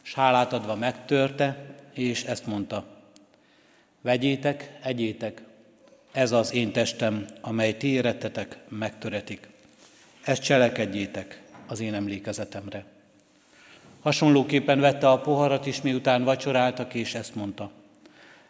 s 0.01 0.13
hálát 0.13 0.53
adva 0.53 0.75
megtörte, 0.75 1.65
és 1.93 2.23
ezt 2.23 2.45
mondta. 2.45 2.85
Vegyétek, 4.01 4.77
egyétek, 4.83 5.41
ez 6.11 6.31
az 6.31 6.53
én 6.53 6.71
testem, 6.71 7.25
amely 7.41 7.77
ti 7.77 7.87
érettetek, 7.87 8.57
megtöretik. 8.69 9.47
Ezt 10.23 10.41
cselekedjétek 10.43 11.41
az 11.67 11.79
én 11.79 11.93
emlékezetemre. 11.93 12.85
Hasonlóképpen 14.07 14.79
vette 14.79 15.09
a 15.09 15.19
poharat 15.19 15.65
is, 15.65 15.81
miután 15.81 16.23
vacsoráltak, 16.23 16.93
és 16.93 17.15
ezt 17.15 17.35
mondta. 17.35 17.71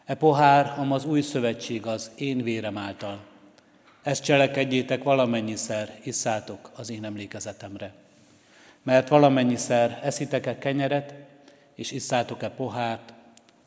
E 0.05 0.15
pohár, 0.15 0.73
am 0.79 0.91
az 0.91 1.05
új 1.05 1.21
szövetség 1.21 1.85
az 1.85 2.11
én 2.15 2.43
vérem 2.43 2.77
által. 2.77 3.19
Ezt 4.01 4.23
cselekedjétek 4.23 5.03
valamennyiszer, 5.03 5.99
isszátok 6.03 6.71
az 6.75 6.89
én 6.89 7.05
emlékezetemre. 7.05 7.93
Mert 8.83 9.07
valamennyiszer 9.07 9.99
eszitek-e 10.03 10.57
kenyeret, 10.57 11.13
és 11.75 11.91
isszátok-e 11.91 12.49
pohárt, 12.49 13.13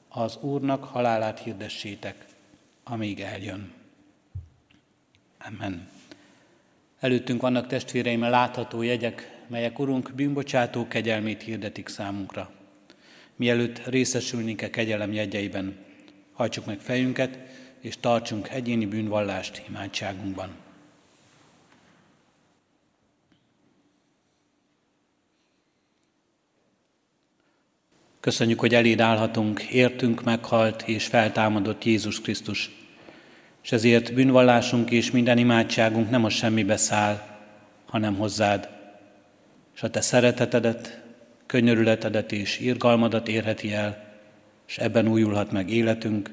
az 0.08 0.38
Úrnak 0.40 0.84
halálát 0.84 1.38
hirdessétek, 1.38 2.24
amíg 2.84 3.20
eljön. 3.20 3.72
Amen. 5.46 5.88
Előttünk 7.00 7.40
vannak 7.40 7.66
testvéreim 7.66 8.20
látható 8.20 8.82
jegyek, 8.82 9.39
melyek 9.50 9.78
Urunk 9.78 10.12
bűnbocsátó 10.14 10.88
kegyelmét 10.88 11.42
hirdetik 11.42 11.88
számunkra. 11.88 12.50
Mielőtt 13.36 13.86
részesülnénk-e 13.86 14.70
kegyelem 14.70 15.12
jegyeiben, 15.12 15.76
hajtsuk 16.32 16.66
meg 16.66 16.78
fejünket, 16.78 17.38
és 17.80 17.96
tartsunk 18.00 18.48
egyéni 18.48 18.86
bűnvallást 18.86 19.62
imádságunkban. 19.68 20.48
Köszönjük, 28.20 28.60
hogy 28.60 28.74
eléd 28.74 29.00
állhatunk, 29.00 29.62
értünk 29.62 30.22
meghalt 30.22 30.82
és 30.82 31.06
feltámadott 31.06 31.84
Jézus 31.84 32.20
Krisztus, 32.20 32.70
és 33.62 33.72
ezért 33.72 34.14
bűnvallásunk 34.14 34.90
és 34.90 35.10
minden 35.10 35.38
imádságunk 35.38 36.10
nem 36.10 36.24
a 36.24 36.28
semmibe 36.28 36.76
száll, 36.76 37.38
hanem 37.86 38.16
hozzád, 38.16 38.79
és 39.80 39.86
a 39.86 39.90
te 39.90 40.00
szeretetedet, 40.00 41.00
könyörületedet 41.46 42.32
és 42.32 42.58
irgalmadat 42.58 43.28
érheti 43.28 43.72
el, 43.72 44.04
és 44.68 44.78
ebben 44.78 45.08
újulhat 45.08 45.52
meg 45.52 45.70
életünk, 45.70 46.30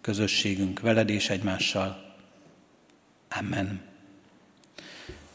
közösségünk 0.00 0.80
veled 0.80 1.08
és 1.08 1.30
egymással. 1.30 2.14
Amen. 3.38 3.80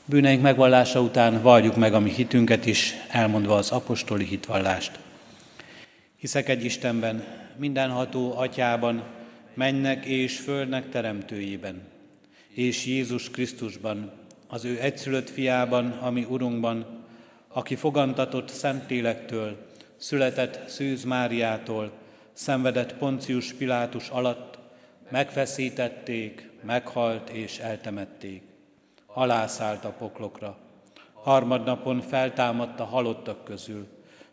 Bűneink 0.05 0.41
megvallása 0.41 1.01
után 1.01 1.41
valljuk 1.41 1.75
meg 1.75 1.93
a 1.93 1.99
mi 1.99 2.09
hitünket 2.09 2.65
is, 2.65 2.93
elmondva 3.09 3.55
az 3.55 3.71
apostoli 3.71 4.25
hitvallást. 4.25 4.99
Hiszek 6.17 6.49
egy 6.49 6.63
Istenben, 6.63 7.23
mindenható 7.55 8.37
atyában, 8.37 9.03
mennek 9.53 10.05
és 10.05 10.39
földnek 10.39 10.89
teremtőjében, 10.89 11.81
és 12.53 12.85
Jézus 12.85 13.29
Krisztusban, 13.29 14.11
az 14.47 14.65
ő 14.65 14.79
egyszülött 14.81 15.29
fiában, 15.29 15.91
ami 15.91 16.25
Urunkban, 16.29 16.96
aki 17.57 17.75
fogantatott 17.75 18.49
Szentlélektől, 18.49 19.57
született 19.95 20.69
Szűz 20.69 21.03
Máriától, 21.03 21.91
szenvedett 22.33 22.93
Poncius 22.93 23.53
Pilátus 23.53 24.09
alatt, 24.09 24.57
megfeszítették, 25.09 26.49
meghalt 26.61 27.29
és 27.29 27.57
eltemették. 27.59 28.41
Alászállt 29.05 29.85
a 29.85 29.89
poklokra. 29.89 30.57
Harmadnapon 31.13 32.01
feltámadt 32.01 32.79
a 32.79 32.83
halottak 32.83 33.43
közül. 33.43 33.87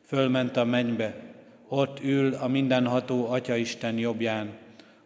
Fölment 0.06 0.56
a 0.56 0.64
mennybe, 0.64 1.14
ott 1.68 2.02
ül 2.02 2.34
a 2.34 2.46
mindenható 2.46 3.30
Atya 3.30 3.56
Isten 3.56 3.98
jobbján, 3.98 4.56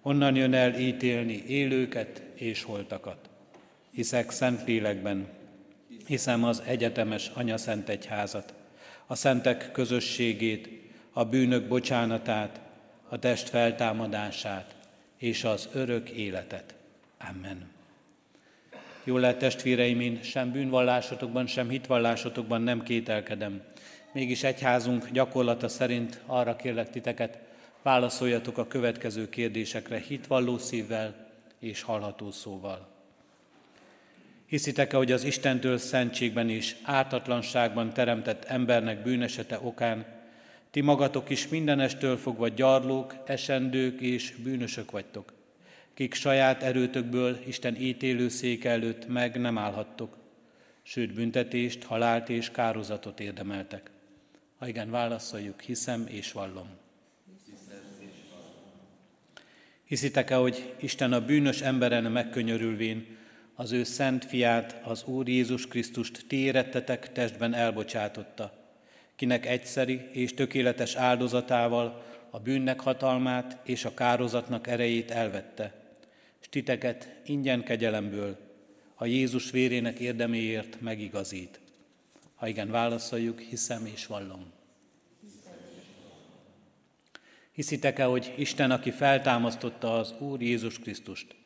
onnan 0.02 0.36
jön 0.36 0.54
el 0.54 0.74
ítélni 0.74 1.44
élőket 1.46 2.22
és 2.34 2.62
holtakat. 2.62 3.18
Hiszek 3.90 4.30
szent 4.30 4.66
lélekben, 4.66 5.37
hiszem 6.06 6.44
az 6.44 6.62
egyetemes 6.66 7.30
Anya 7.34 7.56
Szent 7.56 7.88
Egyházat, 7.88 8.54
a 9.06 9.14
szentek 9.14 9.72
közösségét, 9.72 10.68
a 11.12 11.24
bűnök 11.24 11.68
bocsánatát, 11.68 12.60
a 13.08 13.18
test 13.18 13.48
feltámadását 13.48 14.74
és 15.18 15.44
az 15.44 15.68
örök 15.72 16.08
életet. 16.08 16.74
Amen. 17.30 17.70
Jól 19.04 19.20
lehet 19.20 19.38
testvéreim, 19.38 20.00
én 20.00 20.22
sem 20.22 20.52
bűnvallásotokban, 20.52 21.46
sem 21.46 21.68
hitvallásotokban 21.68 22.62
nem 22.62 22.82
kételkedem. 22.82 23.62
Mégis 24.12 24.42
egyházunk 24.42 25.10
gyakorlata 25.10 25.68
szerint 25.68 26.20
arra 26.26 26.56
kérlek 26.56 26.90
titeket, 26.90 27.38
válaszoljatok 27.82 28.58
a 28.58 28.66
következő 28.66 29.28
kérdésekre 29.28 29.98
hitvalló 29.98 30.58
szívvel 30.58 31.30
és 31.58 31.82
hallható 31.82 32.30
szóval. 32.30 32.97
Hiszitek-e, 34.48 34.96
hogy 34.96 35.12
az 35.12 35.24
Istentől 35.24 35.78
szentségben 35.78 36.50
és 36.50 36.76
ártatlanságban 36.82 37.92
teremtett 37.92 38.44
embernek 38.44 39.02
bűnesete 39.02 39.58
okán 39.62 40.06
ti 40.70 40.80
magatok 40.80 41.30
is 41.30 41.48
mindenestől 41.48 42.16
fogva 42.16 42.48
gyarlók, 42.48 43.14
esendők 43.26 44.00
és 44.00 44.34
bűnösök 44.42 44.90
vagytok, 44.90 45.32
kik 45.94 46.14
saját 46.14 46.62
erőtökből 46.62 47.38
Isten 47.46 47.76
ítélő 47.76 48.28
szék 48.28 48.64
előtt 48.64 49.08
meg 49.08 49.40
nem 49.40 49.58
állhattok, 49.58 50.16
sőt 50.82 51.14
büntetést, 51.14 51.84
halált 51.84 52.28
és 52.28 52.50
kározatot 52.50 53.20
érdemeltek. 53.20 53.90
Ha 54.58 54.68
igen, 54.68 54.90
válaszoljuk, 54.90 55.60
hiszem 55.60 56.06
és 56.06 56.32
vallom. 56.32 56.68
Hiszitek-e, 59.84 60.34
hogy 60.34 60.74
Isten 60.80 61.12
a 61.12 61.24
bűnös 61.24 61.60
emberen 61.60 62.12
megkönyörülvén 62.12 63.17
az 63.60 63.72
ő 63.72 63.84
szent 63.84 64.24
fiát, 64.24 64.80
az 64.84 65.04
Úr 65.04 65.28
Jézus 65.28 65.66
Krisztust 65.66 66.24
ti 66.28 66.36
érettetek 66.36 67.12
testben 67.12 67.54
elbocsátotta, 67.54 68.52
kinek 69.16 69.46
egyszeri 69.46 70.08
és 70.12 70.34
tökéletes 70.34 70.94
áldozatával 70.94 72.04
a 72.30 72.38
bűnnek 72.38 72.80
hatalmát 72.80 73.58
és 73.62 73.84
a 73.84 73.94
kározatnak 73.94 74.66
erejét 74.66 75.10
elvette, 75.10 75.74
és 76.40 76.48
titeket 76.48 77.20
ingyen 77.26 77.62
kegyelemből 77.62 78.38
a 78.94 79.06
Jézus 79.06 79.50
vérének 79.50 79.98
érdeméért 79.98 80.80
megigazít. 80.80 81.60
Ha 82.34 82.48
igen, 82.48 82.70
válaszoljuk, 82.70 83.40
hiszem 83.40 83.86
és 83.86 84.06
vallom. 84.06 84.52
Hiszitek-e, 87.52 88.04
hogy 88.04 88.34
Isten, 88.36 88.70
aki 88.70 88.90
feltámasztotta 88.90 89.98
az 89.98 90.14
Úr 90.18 90.42
Jézus 90.42 90.78
Krisztust, 90.78 91.36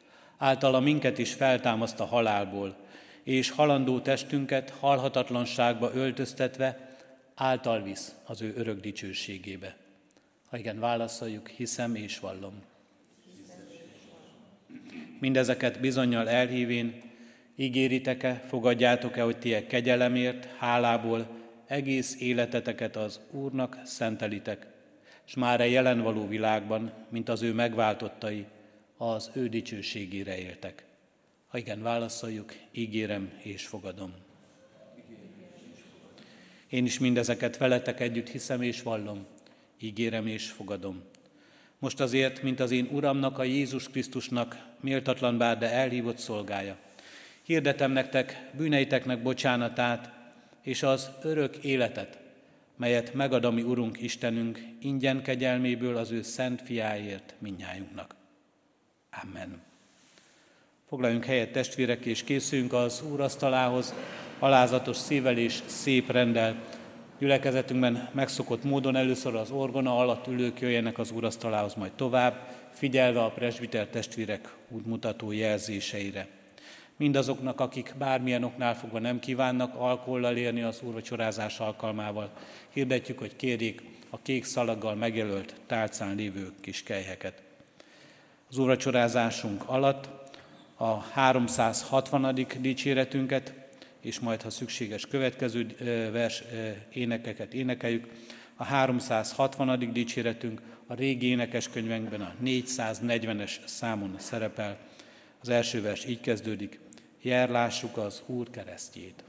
általa 0.43 0.81
minket 0.81 1.19
is 1.19 1.33
feltámaszt 1.33 2.01
a 2.01 2.05
halálból, 2.05 2.77
és 3.23 3.51
halandó 3.51 4.01
testünket 4.01 4.71
halhatatlanságba 4.71 5.91
öltöztetve 5.95 6.97
által 7.35 7.83
visz 7.83 8.15
az 8.27 8.43
ő 8.43 8.55
örök 8.57 8.81
dicsőségébe. 8.81 9.77
Ha 10.51 10.57
igen, 10.57 10.79
válaszoljuk, 10.79 11.49
hiszem 11.49 11.95
és 11.95 12.19
vallom. 12.19 12.63
Mindezeket 15.21 15.81
bizonyal 15.81 16.29
elhívén, 16.29 17.03
ígéritek-e, 17.57 18.45
fogadjátok-e, 18.49 19.23
hogy 19.23 19.39
ti 19.39 19.67
kegyelemért, 19.67 20.49
hálából 20.59 21.27
egész 21.67 22.21
életeteket 22.21 22.97
az 22.97 23.21
Úrnak 23.31 23.79
szentelitek, 23.85 24.67
és 25.27 25.35
már 25.35 25.61
a 25.61 25.65
jelen 25.65 26.01
való 26.01 26.29
világban, 26.29 26.93
mint 27.09 27.29
az 27.29 27.43
ő 27.43 27.53
megváltottai, 27.53 28.47
az 29.11 29.31
ő 29.33 29.49
dicsőségére 29.49 30.39
éltek. 30.39 30.85
Ha 31.47 31.59
igen, 31.59 31.83
válaszoljuk, 31.83 32.55
ígérem 32.73 33.33
és 33.43 33.67
fogadom. 33.67 34.13
Én 36.69 36.85
is 36.85 36.99
mindezeket 36.99 37.57
veletek 37.57 38.01
együtt 38.01 38.29
hiszem 38.29 38.63
és 38.63 38.83
vallom, 38.83 39.27
ígérem 39.81 40.27
és 40.27 40.51
fogadom. 40.51 41.03
Most 41.79 42.01
azért, 42.01 42.43
mint 42.43 42.61
az 42.61 42.71
én 42.71 42.89
Uramnak, 42.93 43.39
a 43.39 43.43
Jézus 43.43 43.89
Krisztusnak, 43.89 44.67
méltatlan 44.81 45.39
bár, 45.39 45.59
de 45.59 45.71
elhívott 45.71 46.19
szolgája. 46.19 46.77
Hirdetem 47.43 47.93
nektek 47.93 48.51
bűneiteknek 48.57 49.23
bocsánatát 49.23 50.13
és 50.63 50.83
az 50.83 51.11
örök 51.23 51.57
életet, 51.57 52.19
melyet 52.77 53.15
megad 53.15 53.45
a 53.45 53.51
mi 53.51 53.63
Urunk 53.63 54.01
Istenünk 54.01 54.61
ingyen 54.81 55.23
kegyelméből 55.23 55.97
az 55.97 56.11
ő 56.11 56.23
szent 56.23 56.63
fiáért 56.63 57.35
minnyájunknak. 57.39 58.21
Amen. 59.21 59.61
Foglaljunk 60.89 61.25
helyet 61.25 61.53
testvérek, 61.53 62.05
és 62.05 62.25
készüljünk 62.25 62.73
az 62.73 63.03
úrasztalához, 63.11 63.95
alázatos 64.39 64.97
szívvel 64.97 65.39
és 65.39 65.63
szép 65.67 66.11
rendel. 66.11 66.57
Gyülekezetünkben 67.19 68.09
megszokott 68.13 68.65
módon 68.65 68.97
először 68.97 69.35
az 69.35 69.51
orgona 69.51 69.99
alatt 69.99 70.27
ülők 70.27 70.61
jöjjenek 70.61 70.99
az 70.99 71.11
úrasztalához, 71.11 71.75
majd 71.75 71.93
tovább, 71.93 72.49
figyelve 72.73 73.23
a 73.23 73.31
presbiter 73.31 73.87
testvérek 73.87 74.55
útmutató 74.69 75.33
jelzéseire. 75.33 76.29
Mindazoknak, 76.97 77.61
akik 77.61 77.95
bármilyen 77.99 78.45
oknál 78.45 78.77
fogva 78.77 78.99
nem 78.99 79.19
kívánnak 79.19 79.75
alkollal 79.75 80.37
érni 80.37 80.63
az 80.63 80.81
úrvacsorázás 80.83 81.61
alkalmával, 81.61 82.33
hirdetjük, 82.73 83.19
hogy 83.19 83.37
kérjék 83.37 83.83
a 84.11 84.23
kék 84.23 84.45
szalaggal 84.45 84.95
megjelölt 84.95 85.55
tálcán 85.67 86.15
lévő 86.15 86.53
kis 86.61 86.83
kelyheket. 86.83 87.52
Az 88.53 88.59
úrvacsorázásunk 88.59 89.63
alatt 89.67 90.09
a 90.77 90.99
360. 91.01 92.35
dicséretünket, 92.61 93.55
és 94.01 94.21
majd, 94.21 94.43
ha 94.43 94.51
szükséges, 94.51 95.07
következő 95.07 95.77
vers 96.13 96.43
énekeket 96.93 97.55
énekeljük. 97.55 98.07
a 98.57 98.65
360. 98.65 99.93
dicséretünk 99.93 100.61
a 100.87 100.95
régi 100.95 101.27
énekeskönyvekben 101.27 102.21
a 102.21 102.35
440-es 102.45 103.53
számon 103.65 104.15
szerepel. 104.19 104.79
Az 105.41 105.49
első 105.49 105.83
vers 105.83 106.05
így 106.07 106.21
kezdődik, 106.21 106.81
Jerlássuk 107.23 107.97
az 107.97 108.23
Úr 108.27 108.51
keresztjét. 108.51 109.25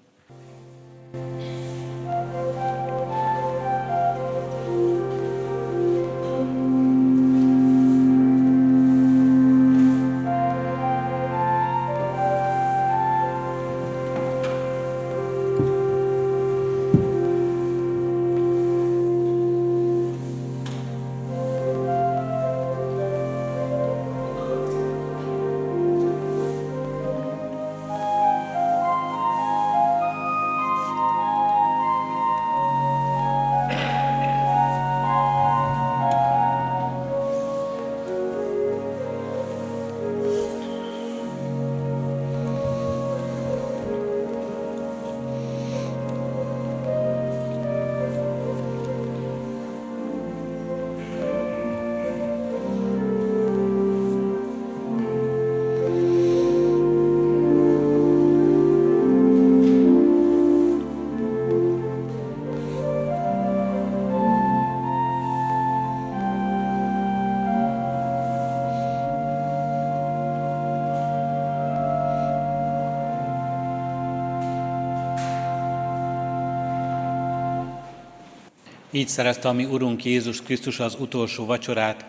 Így 78.96 79.08
szerezte 79.08 79.48
a 79.48 79.54
mi 79.54 79.66
Urunk 79.66 80.06
Jézus 80.06 80.42
Krisztus 80.42 80.80
az 80.80 80.96
utolsó 81.00 81.46
vacsorát, 81.46 82.06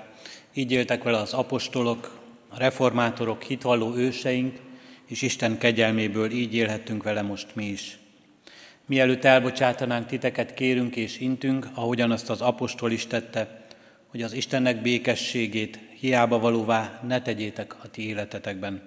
így 0.55 0.73
éltek 0.73 1.03
vele 1.03 1.19
az 1.19 1.33
apostolok, 1.33 2.21
a 2.49 2.59
reformátorok, 2.59 3.43
hitvalló 3.43 3.95
őseink, 3.95 4.59
és 5.07 5.23
Isten 5.23 5.59
kegyelméből 5.59 6.31
így 6.31 6.55
élhettünk 6.55 7.03
vele 7.03 7.23
most 7.23 7.55
mi 7.55 7.65
is. 7.65 7.99
Mielőtt 8.87 9.25
elbocsátanánk 9.25 10.07
titeket, 10.07 10.55
kérünk 10.55 10.97
és 10.97 11.21
intünk, 11.21 11.69
ahogyan 11.75 12.11
azt 12.11 12.31
az 12.31 12.41
apostol 12.41 12.93
is 12.93 13.07
tette, 13.07 13.65
hogy 14.07 14.23
az 14.23 14.33
Istennek 14.33 14.83
békességét 14.83 15.79
hiába 15.99 16.39
valóvá 16.39 17.01
ne 17.07 17.23
tegyétek 17.23 17.75
a 17.83 17.91
ti 17.91 18.09
életetekben. 18.09 18.83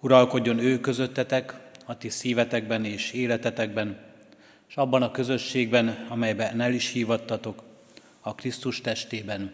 Uralkodjon 0.00 0.58
ő 0.58 0.80
közöttetek, 0.80 1.54
a 1.84 1.98
ti 1.98 2.08
szívetekben 2.08 2.84
és 2.84 3.12
életetekben, 3.12 4.07
és 4.68 4.76
abban 4.76 5.02
a 5.02 5.10
közösségben, 5.10 6.06
amelyben 6.08 6.60
el 6.60 6.72
is 6.72 6.90
hívattatok, 6.90 7.62
a 8.20 8.34
Krisztus 8.34 8.80
testében, 8.80 9.52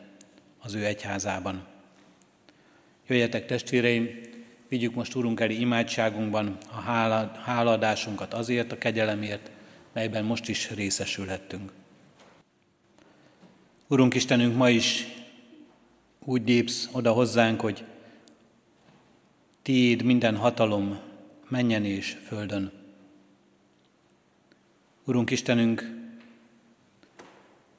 az 0.58 0.74
ő 0.74 0.84
egyházában. 0.84 1.66
Jöjjetek 3.06 3.46
testvéreim, 3.46 4.20
vigyük 4.68 4.94
most 4.94 5.14
Urunk 5.14 5.40
elé 5.40 5.54
imádságunkban 5.54 6.56
a 6.70 6.80
háladásunkat 7.40 8.34
azért 8.34 8.72
a 8.72 8.78
kegyelemért, 8.78 9.50
melyben 9.92 10.24
most 10.24 10.48
is 10.48 10.70
részesülhettünk. 10.70 11.72
Urunk 13.88 14.14
Istenünk, 14.14 14.56
ma 14.56 14.70
is 14.70 15.06
úgy 16.18 16.48
lépsz 16.48 16.88
oda 16.92 17.12
hozzánk, 17.12 17.60
hogy 17.60 17.84
Tiéd 19.62 20.02
minden 20.02 20.36
hatalom 20.36 20.98
menjen 21.48 21.84
és 21.84 22.16
földön. 22.26 22.83
Urunk 25.06 25.30
Istenünk, 25.30 25.90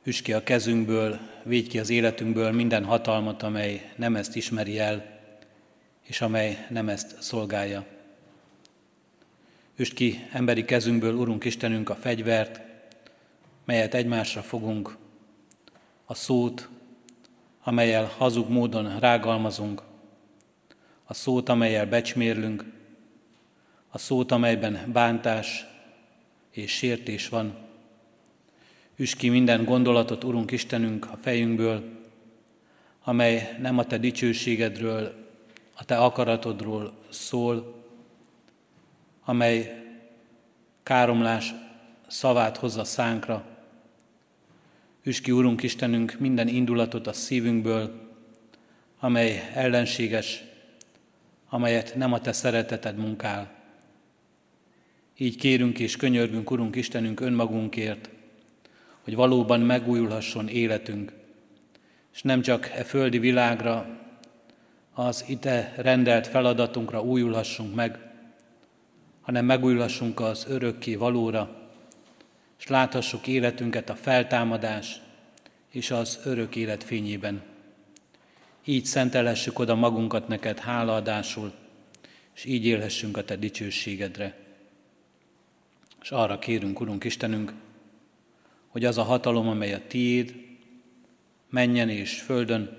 üs 0.03 0.21
ki 0.21 0.33
a 0.33 0.43
kezünkből, 0.43 1.19
védj 1.43 1.67
ki 1.67 1.79
az 1.79 1.89
életünkből 1.89 2.51
minden 2.51 2.83
hatalmat, 2.83 3.43
amely 3.43 3.91
nem 3.95 4.15
ezt 4.15 4.35
ismeri 4.35 4.79
el, 4.79 5.19
és 6.01 6.21
amely 6.21 6.65
nem 6.69 6.89
ezt 6.89 7.21
szolgálja. 7.21 7.85
Üst 9.75 9.93
ki 9.93 10.27
emberi 10.31 10.65
kezünkből, 10.65 11.15
Urunk 11.15 11.43
Istenünk, 11.43 11.89
a 11.89 11.95
fegyvert, 11.95 12.61
melyet 13.63 13.93
egymásra 13.93 14.41
fogunk, 14.41 14.97
a 16.05 16.13
szót, 16.13 16.69
amelyel 17.63 18.11
hazug 18.17 18.49
módon 18.49 18.99
rágalmazunk, 18.99 19.81
a 21.03 21.13
szót, 21.13 21.49
amelyel 21.49 21.85
becsmérlünk, 21.85 22.65
a 23.89 23.97
szót, 23.97 24.31
amelyben 24.31 24.91
bántás, 24.91 25.65
és 26.55 26.71
sértés 26.71 27.29
van. 27.29 27.55
Üs 28.95 29.15
ki 29.15 29.29
minden 29.29 29.65
gondolatot, 29.65 30.23
Urunk 30.23 30.51
Istenünk, 30.51 31.07
a 31.11 31.17
fejünkből, 31.21 31.83
amely 33.03 33.57
nem 33.61 33.77
a 33.77 33.85
Te 33.85 33.97
dicsőségedről, 33.97 35.13
a 35.75 35.85
Te 35.85 35.97
akaratodról 35.97 36.93
szól, 37.09 37.83
amely 39.25 39.83
káromlás 40.83 41.53
szavát 42.07 42.57
hozza 42.57 42.83
szánkra. 42.83 43.45
Üs 45.03 45.21
ki, 45.21 45.31
Urunk 45.31 45.63
Istenünk, 45.63 46.15
minden 46.19 46.47
indulatot 46.47 47.07
a 47.07 47.13
szívünkből, 47.13 48.13
amely 48.99 49.51
ellenséges, 49.53 50.43
amelyet 51.49 51.95
nem 51.95 52.13
a 52.13 52.21
Te 52.21 52.31
szereteted 52.31 52.97
munkál. 52.97 53.54
Így 55.17 55.35
kérünk 55.37 55.79
és 55.79 55.95
könyörgünk, 55.95 56.51
Urunk 56.51 56.75
Istenünk, 56.75 57.19
önmagunkért, 57.19 58.09
hogy 59.01 59.15
valóban 59.15 59.61
megújulhasson 59.61 60.47
életünk, 60.47 61.13
és 62.13 62.21
nem 62.21 62.41
csak 62.41 62.67
e 62.67 62.83
földi 62.83 63.19
világra, 63.19 63.99
az 64.93 65.25
ide 65.27 65.73
rendelt 65.77 66.27
feladatunkra 66.27 67.01
újulhassunk 67.01 67.75
meg, 67.75 67.99
hanem 69.21 69.45
megújulhassunk 69.45 70.19
az 70.19 70.45
örökké 70.49 70.95
valóra, 70.95 71.69
és 72.59 72.67
láthassuk 72.67 73.27
életünket 73.27 73.89
a 73.89 73.95
feltámadás 73.95 75.01
és 75.71 75.91
az 75.91 76.19
örök 76.23 76.55
élet 76.55 76.83
fényében. 76.83 77.41
Így 78.65 78.85
szentelhessük 78.85 79.59
oda 79.59 79.75
magunkat 79.75 80.27
neked 80.27 80.59
hálaadásul, 80.59 81.53
és 82.35 82.45
így 82.45 82.65
élhessünk 82.65 83.17
a 83.17 83.23
te 83.23 83.35
dicsőségedre. 83.35 84.44
És 86.05 86.11
arra 86.11 86.39
kérünk, 86.39 86.79
Urunk 86.79 87.03
Istenünk, 87.03 87.53
hogy 88.67 88.85
az 88.85 88.97
a 88.97 89.03
hatalom, 89.03 89.47
amely 89.47 89.73
a 89.73 89.87
tiéd, 89.87 90.35
menjen 91.49 91.89
és 91.89 92.21
földön, 92.21 92.77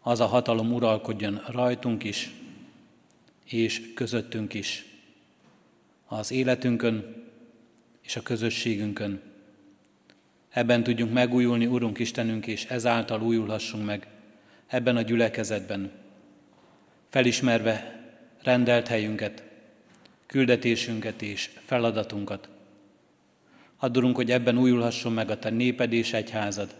az 0.00 0.20
a 0.20 0.26
hatalom 0.26 0.72
uralkodjon 0.72 1.42
rajtunk 1.46 2.04
is, 2.04 2.30
és 3.44 3.92
közöttünk 3.94 4.54
is, 4.54 4.84
az 6.06 6.30
életünkön 6.30 7.24
és 8.02 8.16
a 8.16 8.22
közösségünkön. 8.22 9.20
Ebben 10.48 10.82
tudjunk 10.82 11.12
megújulni, 11.12 11.66
Urunk 11.66 11.98
Istenünk, 11.98 12.46
és 12.46 12.64
ezáltal 12.64 13.22
újulhassunk 13.22 13.84
meg 13.84 14.06
ebben 14.66 14.96
a 14.96 15.02
gyülekezetben, 15.02 15.90
felismerve 17.08 18.02
rendelt 18.42 18.88
helyünket, 18.88 19.51
küldetésünket 20.32 21.22
és 21.22 21.50
feladatunkat. 21.64 22.48
Addurunk, 23.76 24.16
hogy 24.16 24.30
ebben 24.30 24.58
újulhasson 24.58 25.12
meg 25.12 25.30
a 25.30 25.38
Te 25.38 25.50
néped 25.50 25.92
és 25.92 26.12
egyházad, 26.12 26.74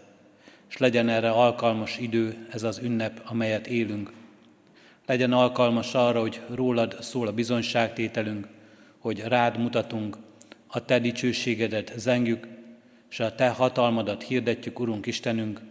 és 0.69 0.77
legyen 0.77 1.09
erre 1.09 1.29
alkalmas 1.29 1.97
idő 1.97 2.47
ez 2.51 2.63
az 2.63 2.77
ünnep, 2.77 3.21
amelyet 3.25 3.67
élünk. 3.67 4.11
Legyen 5.05 5.33
alkalmas 5.33 5.93
arra, 5.93 6.19
hogy 6.19 6.41
rólad 6.49 6.97
szól 7.01 7.27
a 7.27 7.33
bizonyságtételünk, 7.33 8.47
hogy 8.97 9.19
rád 9.19 9.57
mutatunk, 9.57 10.17
a 10.67 10.85
Te 10.85 10.99
dicsőségedet 10.99 11.93
zengjük, 11.95 12.47
és 13.09 13.19
a 13.19 13.35
Te 13.35 13.49
hatalmadat 13.49 14.23
hirdetjük, 14.23 14.79
Urunk 14.79 15.05
Istenünk, 15.05 15.61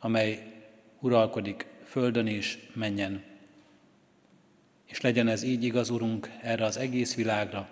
amely 0.00 0.52
uralkodik 1.00 1.66
földön 1.84 2.26
és 2.26 2.58
menjen. 2.74 3.27
És 4.88 5.00
legyen 5.00 5.28
ez 5.28 5.42
így 5.42 5.64
igaz, 5.64 5.90
Urunk, 5.90 6.30
erre 6.42 6.64
az 6.64 6.76
egész 6.76 7.14
világra, 7.14 7.68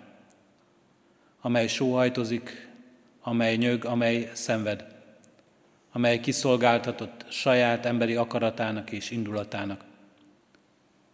amely 1.41 1.67
sóhajtozik, 1.67 2.67
amely 3.21 3.55
nyög, 3.55 3.85
amely 3.85 4.29
szenved, 4.33 4.85
amely 5.91 6.19
kiszolgáltatott 6.19 7.25
saját 7.29 7.85
emberi 7.85 8.15
akaratának 8.15 8.91
és 8.91 9.11
indulatának. 9.11 9.83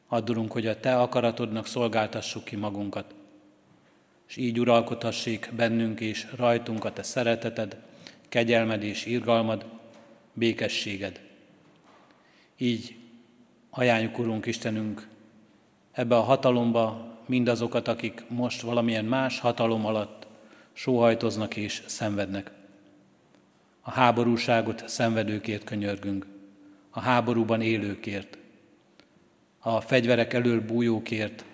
Add, 0.08 0.50
hogy 0.50 0.68
a 0.68 0.80
Te 0.80 1.00
akaratodnak 1.00 1.68
szolgáltassuk 1.68 2.44
ki 2.44 2.56
magunkat, 2.56 3.16
és 4.28 4.36
így 4.36 4.60
uralkodhassék 4.60 5.50
bennünk 5.56 6.00
és 6.00 6.28
rajtunk 6.36 6.86
a 6.86 6.94
Te 6.94 7.04
szereteted, 7.04 7.78
kegyelmed 8.30 8.84
és 8.84 9.06
irgalmad, 9.06 9.66
békességed. 10.34 11.22
Így 12.58 12.96
ajánljuk, 13.70 14.20
Urunk 14.20 14.46
Istenünk, 14.46 15.08
ebbe 15.94 16.16
a 16.16 16.22
hatalomba 16.22 17.12
mindazokat, 17.26 17.88
akik 17.88 18.24
most 18.28 18.62
valamilyen 18.62 19.06
más 19.06 19.40
hatalom 19.40 19.86
alatt 19.86 20.28
sóhajtoznak 20.74 21.56
és 21.56 21.84
szenvednek. 21.86 22.52
A 23.82 23.92
háborúságot 23.92 24.88
szenvedőkért 24.88 25.64
könyörgünk, 25.64 26.26
a 26.90 27.00
háborúban 27.00 27.62
élőkért, 27.62 28.38
a 29.60 29.82
fegyverek 29.82 30.34
elől 30.34 30.62
bújókért, 30.62 31.46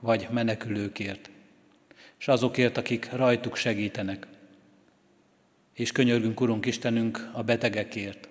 vagy 0.00 0.28
menekülőkért, 0.30 1.30
és 2.18 2.28
azokért, 2.28 2.76
akik 2.76 3.12
rajtuk 3.12 3.56
segítenek. 3.56 4.26
És 5.72 5.92
könyörgünk, 5.92 6.40
Urunk 6.40 6.66
Istenünk, 6.66 7.30
a 7.32 7.42
betegekért, 7.42 8.28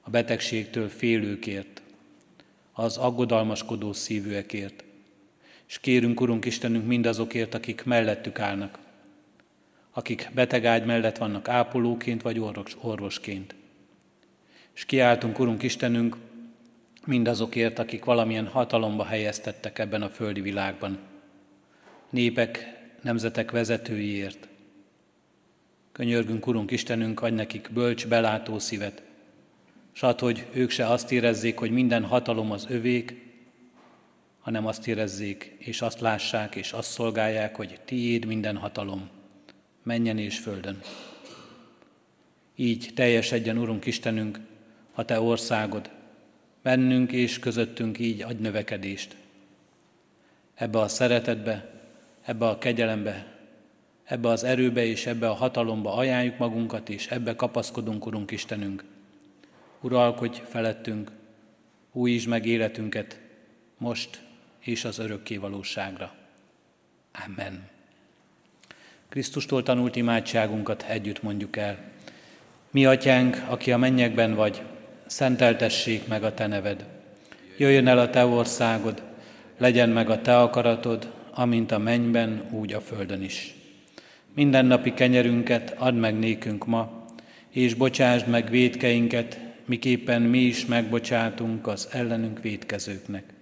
a 0.00 0.10
betegségtől 0.10 0.88
félőkért, 0.88 1.82
az 2.72 2.96
aggodalmaskodó 2.96 3.92
szívűekért. 3.92 4.83
És 5.68 5.78
kérünk, 5.78 6.20
Urunk 6.20 6.44
Istenünk, 6.44 6.86
mindazokért, 6.86 7.54
akik 7.54 7.84
mellettük 7.84 8.38
állnak, 8.38 8.78
akik 9.92 10.30
betegágy 10.34 10.84
mellett 10.84 11.18
vannak 11.18 11.48
ápolóként 11.48 12.22
vagy 12.22 12.38
orvos, 12.38 12.76
orvosként. 12.80 13.54
És 14.74 14.84
kiáltunk, 14.84 15.38
Urunk 15.38 15.62
Istenünk, 15.62 16.16
mindazokért, 17.06 17.78
akik 17.78 18.04
valamilyen 18.04 18.46
hatalomba 18.46 19.04
helyeztettek 19.04 19.78
ebben 19.78 20.02
a 20.02 20.08
földi 20.08 20.40
világban. 20.40 20.98
Népek, 22.10 22.82
nemzetek 23.02 23.50
vezetőiért. 23.50 24.48
Könyörgünk, 25.92 26.46
Urunk 26.46 26.70
Istenünk, 26.70 27.22
adj 27.22 27.34
nekik 27.34 27.68
bölcs, 27.72 28.06
belátó 28.06 28.58
szívet, 28.58 29.02
s 29.92 30.02
add, 30.02 30.20
hogy 30.20 30.46
ők 30.52 30.70
se 30.70 30.86
azt 30.86 31.12
érezzék, 31.12 31.58
hogy 31.58 31.70
minden 31.70 32.04
hatalom 32.04 32.50
az 32.50 32.66
övék, 32.68 33.23
hanem 34.44 34.66
azt 34.66 34.88
érezzék, 34.88 35.56
és 35.58 35.82
azt 35.82 36.00
lássák, 36.00 36.54
és 36.54 36.72
azt 36.72 36.90
szolgálják, 36.90 37.56
hogy 37.56 37.80
tiéd 37.84 38.24
minden 38.24 38.56
hatalom, 38.56 39.08
menjen 39.82 40.18
és 40.18 40.38
földön. 40.38 40.80
Így 42.56 42.90
teljesedjen, 42.94 43.58
Urunk 43.58 43.86
Istenünk, 43.86 44.38
a 44.94 45.04
Te 45.04 45.20
országod, 45.20 45.90
bennünk 46.62 47.12
és 47.12 47.38
közöttünk 47.38 47.98
így 47.98 48.22
adj 48.22 48.42
növekedést. 48.42 49.16
Ebbe 50.54 50.78
a 50.78 50.88
szeretetbe, 50.88 51.70
ebbe 52.22 52.46
a 52.46 52.58
kegyelembe, 52.58 53.26
ebbe 54.04 54.28
az 54.28 54.44
erőbe 54.44 54.84
és 54.84 55.06
ebbe 55.06 55.28
a 55.28 55.34
hatalomba 55.34 55.94
ajánljuk 55.94 56.38
magunkat, 56.38 56.88
és 56.88 57.06
ebbe 57.06 57.36
kapaszkodunk, 57.36 58.06
Urunk 58.06 58.30
Istenünk. 58.30 58.84
Uralkodj 59.80 60.40
felettünk, 60.48 61.10
újítsd 61.92 62.28
meg 62.28 62.46
életünket, 62.46 63.20
most 63.78 64.23
és 64.64 64.84
az 64.84 64.98
örökké 64.98 65.36
valóságra. 65.36 66.12
Amen. 67.26 67.68
Krisztustól 69.08 69.62
tanult 69.62 69.96
imádságunkat 69.96 70.82
együtt 70.88 71.22
mondjuk 71.22 71.56
el. 71.56 71.78
Mi, 72.70 72.86
atyánk, 72.86 73.42
aki 73.48 73.72
a 73.72 73.78
mennyekben 73.78 74.34
vagy, 74.34 74.62
szenteltessék 75.06 76.06
meg 76.06 76.24
a 76.24 76.34
te 76.34 76.46
neved. 76.46 76.84
Jöjjön 77.56 77.86
el 77.86 77.98
a 77.98 78.10
te 78.10 78.26
országod, 78.26 79.02
legyen 79.58 79.88
meg 79.88 80.10
a 80.10 80.20
te 80.20 80.38
akaratod, 80.38 81.12
amint 81.30 81.72
a 81.72 81.78
mennyben, 81.78 82.48
úgy 82.50 82.72
a 82.72 82.80
földön 82.80 83.22
is. 83.22 83.54
Minden 84.34 84.66
napi 84.66 84.94
kenyerünket 84.94 85.74
add 85.78 85.94
meg 85.94 86.18
nékünk 86.18 86.66
ma, 86.66 87.06
és 87.50 87.74
bocsásd 87.74 88.26
meg 88.26 88.50
védkeinket, 88.50 89.38
miképpen 89.64 90.22
mi 90.22 90.38
is 90.38 90.66
megbocsátunk 90.66 91.66
az 91.66 91.88
ellenünk 91.92 92.42
védkezőknek. 92.42 93.33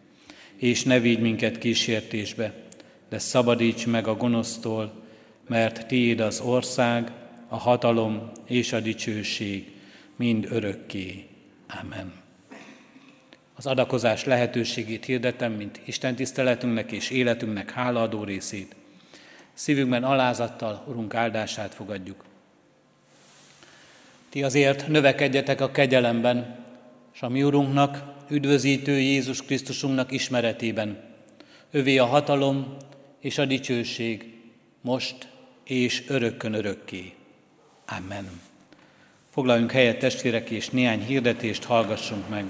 És 0.62 0.82
ne 0.82 1.00
vigy 1.00 1.20
minket 1.20 1.58
kísértésbe, 1.58 2.52
de 3.08 3.18
szabadíts 3.18 3.86
meg 3.86 4.06
a 4.06 4.16
gonosztól, 4.16 4.92
mert 5.48 5.86
tiéd 5.86 6.20
az 6.20 6.40
ország, 6.40 7.12
a 7.48 7.56
hatalom 7.56 8.30
és 8.46 8.72
a 8.72 8.80
dicsőség 8.80 9.72
mind 10.16 10.46
örökké. 10.50 11.26
Amen. 11.80 12.12
Az 13.54 13.66
adakozás 13.66 14.24
lehetőségét 14.24 15.04
hirdetem, 15.04 15.52
mint 15.52 15.80
Isten 15.84 16.14
tiszteletünknek 16.14 16.92
és 16.92 17.10
életünknek 17.10 17.70
hálaadó 17.70 18.24
részét. 18.24 18.74
Szívünkben 19.54 20.04
alázattal 20.04 20.84
Urunk 20.88 21.14
áldását 21.14 21.74
fogadjuk. 21.74 22.24
Ti 24.28 24.42
azért 24.42 24.88
növekedjetek 24.88 25.60
a 25.60 25.70
kegyelemben, 25.70 26.64
és 27.14 27.22
a 27.22 27.28
mi 27.28 27.42
Urunknak, 27.42 28.11
üdvözítő 28.30 28.98
Jézus 28.98 29.42
Krisztusunknak 29.42 30.12
ismeretében. 30.12 30.98
Övé 31.70 31.98
a 31.98 32.06
hatalom 32.06 32.76
és 33.20 33.38
a 33.38 33.44
dicsőség, 33.44 34.34
most 34.80 35.28
és 35.64 36.04
örökkön 36.08 36.52
örökké. 36.52 37.12
Amen. 37.86 38.40
Foglaljunk 39.30 39.72
helyet 39.72 39.98
testvérek, 39.98 40.50
és 40.50 40.70
néhány 40.70 41.04
hirdetést 41.04 41.64
hallgassunk 41.64 42.28
meg. 42.28 42.44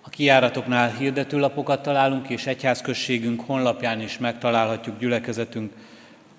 A 0.00 0.08
kiáratoknál 0.08 0.96
hirdetőlapokat 0.96 1.82
találunk, 1.82 2.28
és 2.28 2.46
egyházközségünk 2.46 3.40
honlapján 3.40 4.00
is 4.00 4.18
megtalálhatjuk 4.18 4.98
gyülekezetünk 4.98 5.72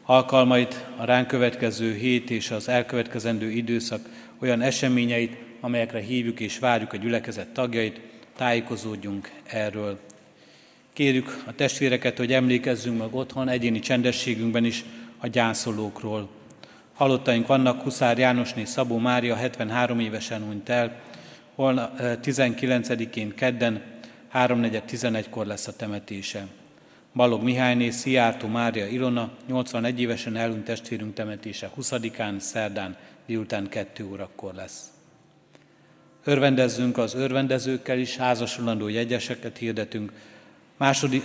alkalmait, 0.09 0.85
a 0.97 1.05
ránk 1.05 1.27
következő 1.27 1.93
hét 1.93 2.29
és 2.29 2.51
az 2.51 2.69
elkövetkezendő 2.69 3.49
időszak 3.49 4.09
olyan 4.39 4.61
eseményeit, 4.61 5.37
amelyekre 5.59 5.99
hívjuk 5.99 6.39
és 6.39 6.59
várjuk 6.59 6.93
a 6.93 6.97
gyülekezet 6.97 7.47
tagjait, 7.47 7.99
tájékozódjunk 8.35 9.31
erről. 9.43 9.99
Kérjük 10.93 11.43
a 11.45 11.55
testvéreket, 11.55 12.17
hogy 12.17 12.33
emlékezzünk 12.33 12.97
meg 12.97 13.15
otthon, 13.15 13.49
egyéni 13.49 13.79
csendességünkben 13.79 14.65
is 14.65 14.83
a 15.17 15.27
gyászolókról. 15.27 16.29
Halottaink 16.93 17.47
vannak, 17.47 17.81
Huszár 17.81 18.17
Jánosné 18.17 18.63
Szabó 18.63 18.97
Mária 18.97 19.35
73 19.35 19.99
évesen 19.99 20.41
hunyt 20.41 20.69
el, 20.69 21.01
holna 21.55 21.91
19-én 21.99 23.35
kedden 23.35 23.81
3.4.11-kor 24.33 25.45
lesz 25.45 25.67
a 25.67 25.75
temetése. 25.75 26.47
Balog 27.18 27.43
Mihályné 27.43 27.89
Szijjártó 27.89 28.47
Mária 28.47 28.88
Ilona 28.88 29.32
81 29.47 29.99
évesen 29.99 30.36
elhunyt 30.36 30.63
testvérünk 30.63 31.13
temetése 31.13 31.72
20-án, 31.78 32.39
szerdán 32.39 32.97
délután 33.26 33.70
2 33.70 34.05
órakor 34.05 34.53
lesz. 34.53 34.91
Örvendezzünk 36.24 36.97
az 36.97 37.13
örvendezőkkel 37.13 37.97
is, 37.97 38.18
házasulandó 38.18 38.88
jegyeseket 38.88 39.57
hirdetünk, 39.57 40.11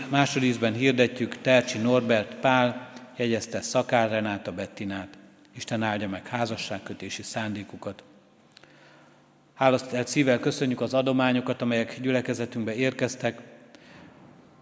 Másodízben 0.09 0.73
hirdetjük 0.73 1.41
Tercsi 1.41 1.79
Norbert 1.79 2.35
Pál, 2.35 2.93
jegyezte 3.17 3.61
Szakár 3.61 4.11
Renáta 4.11 4.53
Bettinát. 4.53 5.19
Isten 5.57 5.83
áldja 5.83 6.09
meg 6.09 6.27
házasságkötési 6.27 7.23
szándékukat. 7.23 8.03
Hálasztelt 9.55 10.09
szívvel 10.09 10.39
köszönjük 10.39 10.81
az 10.81 10.95
adományokat, 10.95 11.63
amelyek 11.63 12.01
gyülekezetünkbe 12.01 12.75
érkeztek. 12.75 13.51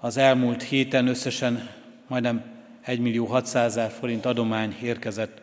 Az 0.02 0.16
elmúlt 0.16 0.62
héten 0.62 1.06
összesen 1.06 1.70
majdnem 2.06 2.44
1 2.82 3.00
millió 3.00 3.24
600 3.24 3.76
ezer 3.76 3.90
forint 3.90 4.26
adomány 4.26 4.76
érkezett. 4.82 5.40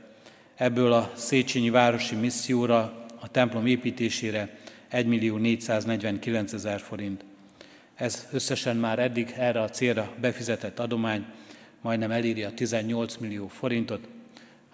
Ebből 0.55 0.93
a 0.93 1.11
Széchenyi 1.15 1.69
Városi 1.69 2.15
Misszióra, 2.15 3.05
a 3.19 3.31
templom 3.31 3.65
építésére 3.65 4.57
1 4.87 5.05
millió 5.05 5.37
449 5.37 6.53
ezer 6.53 6.79
forint. 6.79 7.25
Ez 7.95 8.27
összesen 8.31 8.77
már 8.77 8.99
eddig 8.99 9.33
erre 9.37 9.61
a 9.61 9.69
célra 9.69 10.13
befizetett 10.21 10.79
adomány 10.79 11.25
majdnem 11.81 12.11
eléri 12.11 12.43
a 12.43 12.53
18 12.53 13.17
millió 13.17 13.47
forintot. 13.47 14.07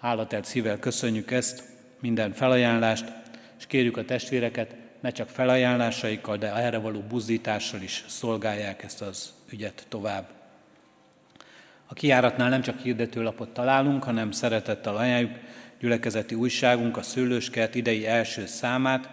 Hálatelt 0.00 0.44
szívvel 0.44 0.78
köszönjük 0.78 1.30
ezt, 1.30 1.62
minden 2.00 2.32
felajánlást, 2.32 3.12
és 3.58 3.66
kérjük 3.66 3.96
a 3.96 4.04
testvéreket, 4.04 4.74
ne 5.00 5.10
csak 5.10 5.28
felajánlásaikkal, 5.28 6.36
de 6.36 6.54
erre 6.54 6.78
való 6.78 7.00
buzdítással 7.00 7.80
is 7.80 8.04
szolgálják 8.08 8.82
ezt 8.82 9.02
az 9.02 9.32
ügyet 9.54 9.86
tovább. 9.88 10.28
A 11.86 11.94
kiáratnál 11.94 12.48
nem 12.48 12.62
csak 12.62 12.80
hirdetőlapot 12.80 13.48
találunk, 13.48 14.04
hanem 14.04 14.30
szeretettel 14.30 14.96
ajánljuk 14.96 15.32
gyülekezeti 15.80 16.34
újságunk, 16.34 16.96
a 16.96 17.02
Szőlőskert 17.02 17.74
idei 17.74 18.06
első 18.06 18.46
számát, 18.46 19.10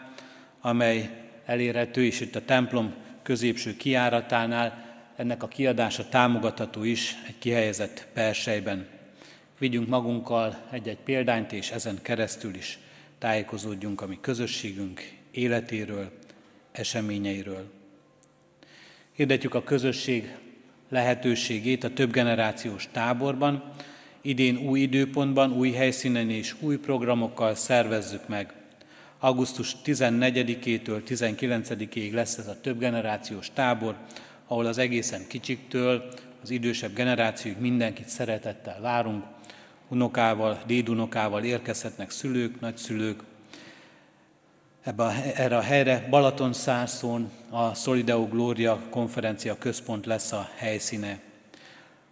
amely 0.62 1.10
elérhető, 1.46 2.04
és 2.04 2.20
itt 2.20 2.36
a 2.36 2.46
templom 2.46 2.94
középső 3.22 3.76
kiáratánál 3.76 4.86
ennek 5.16 5.44
a 5.44 5.48
kiadása 5.48 6.10
támogatható 6.10 6.84
is 6.84 7.16
egy 7.28 7.38
kihelyezett 7.40 8.08
persejben. 8.14 8.88
Vigyünk 9.60 9.88
magunkkal 9.88 10.58
egy-egy 10.72 11.00
példányt, 11.04 11.52
és 11.52 11.72
ezen 11.72 12.00
keresztül 12.02 12.56
is 12.56 12.80
tájékozódjunk 13.18 14.02
a 14.02 14.08
mi 14.08 14.18
közösségünk 14.22 15.02
életéről, 15.32 16.12
eseményeiről. 16.72 17.81
Hirdetjük 19.22 19.54
a 19.54 19.64
közösség 19.64 20.36
lehetőségét 20.90 21.84
a 21.84 21.94
több 21.94 22.12
generációs 22.12 22.88
táborban. 22.92 23.64
Idén 24.22 24.58
új 24.58 24.80
időpontban, 24.80 25.52
új 25.52 25.72
helyszínen 25.72 26.30
és 26.30 26.56
új 26.60 26.78
programokkal 26.78 27.56
szervezzük 27.56 28.28
meg. 28.28 28.54
Augusztus 29.20 29.76
14-től 29.86 31.02
19-ig 31.08 32.14
lesz 32.14 32.38
ez 32.38 32.48
a 32.48 32.62
több 32.62 32.80
generációs 32.80 33.50
tábor, 33.54 33.96
ahol 34.48 34.66
az 34.66 34.78
egészen 34.78 35.28
kicsiktől 35.28 36.14
az 36.42 36.50
idősebb 36.50 36.94
generációig 36.94 37.58
mindenkit 37.60 38.10
szeretettel 38.10 38.82
várunk. 38.82 39.24
Unokával, 39.88 40.62
dédunokával 40.68 41.44
érkezhetnek 41.44 42.10
szülők, 42.10 42.60
nagyszülők, 42.60 43.20
ebbe 44.84 45.04
a, 45.04 45.12
erre 45.36 45.58
a 45.58 45.62
helyre 45.62 46.08
Balaton 46.10 46.54
Szárszón 46.54 47.32
a 47.50 47.74
Solideo 47.74 48.28
Gloria 48.28 48.80
konferencia 48.90 49.58
központ 49.58 50.06
lesz 50.06 50.32
a 50.32 50.50
helyszíne. 50.56 51.20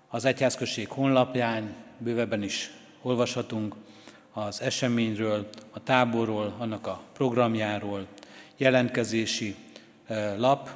Az 0.08 0.26
Egyházközség 0.26 0.90
honlapján 0.90 1.76
bővebben 1.98 2.44
is 2.44 2.72
olvashatunk 3.02 3.76
az 4.34 4.62
eseményről, 4.62 5.50
a 5.72 5.84
táborról, 5.84 6.56
annak 6.58 6.88
a 6.88 7.02
programjáról, 7.14 8.08
jelentkezési 8.58 9.56
lap, 10.38 10.70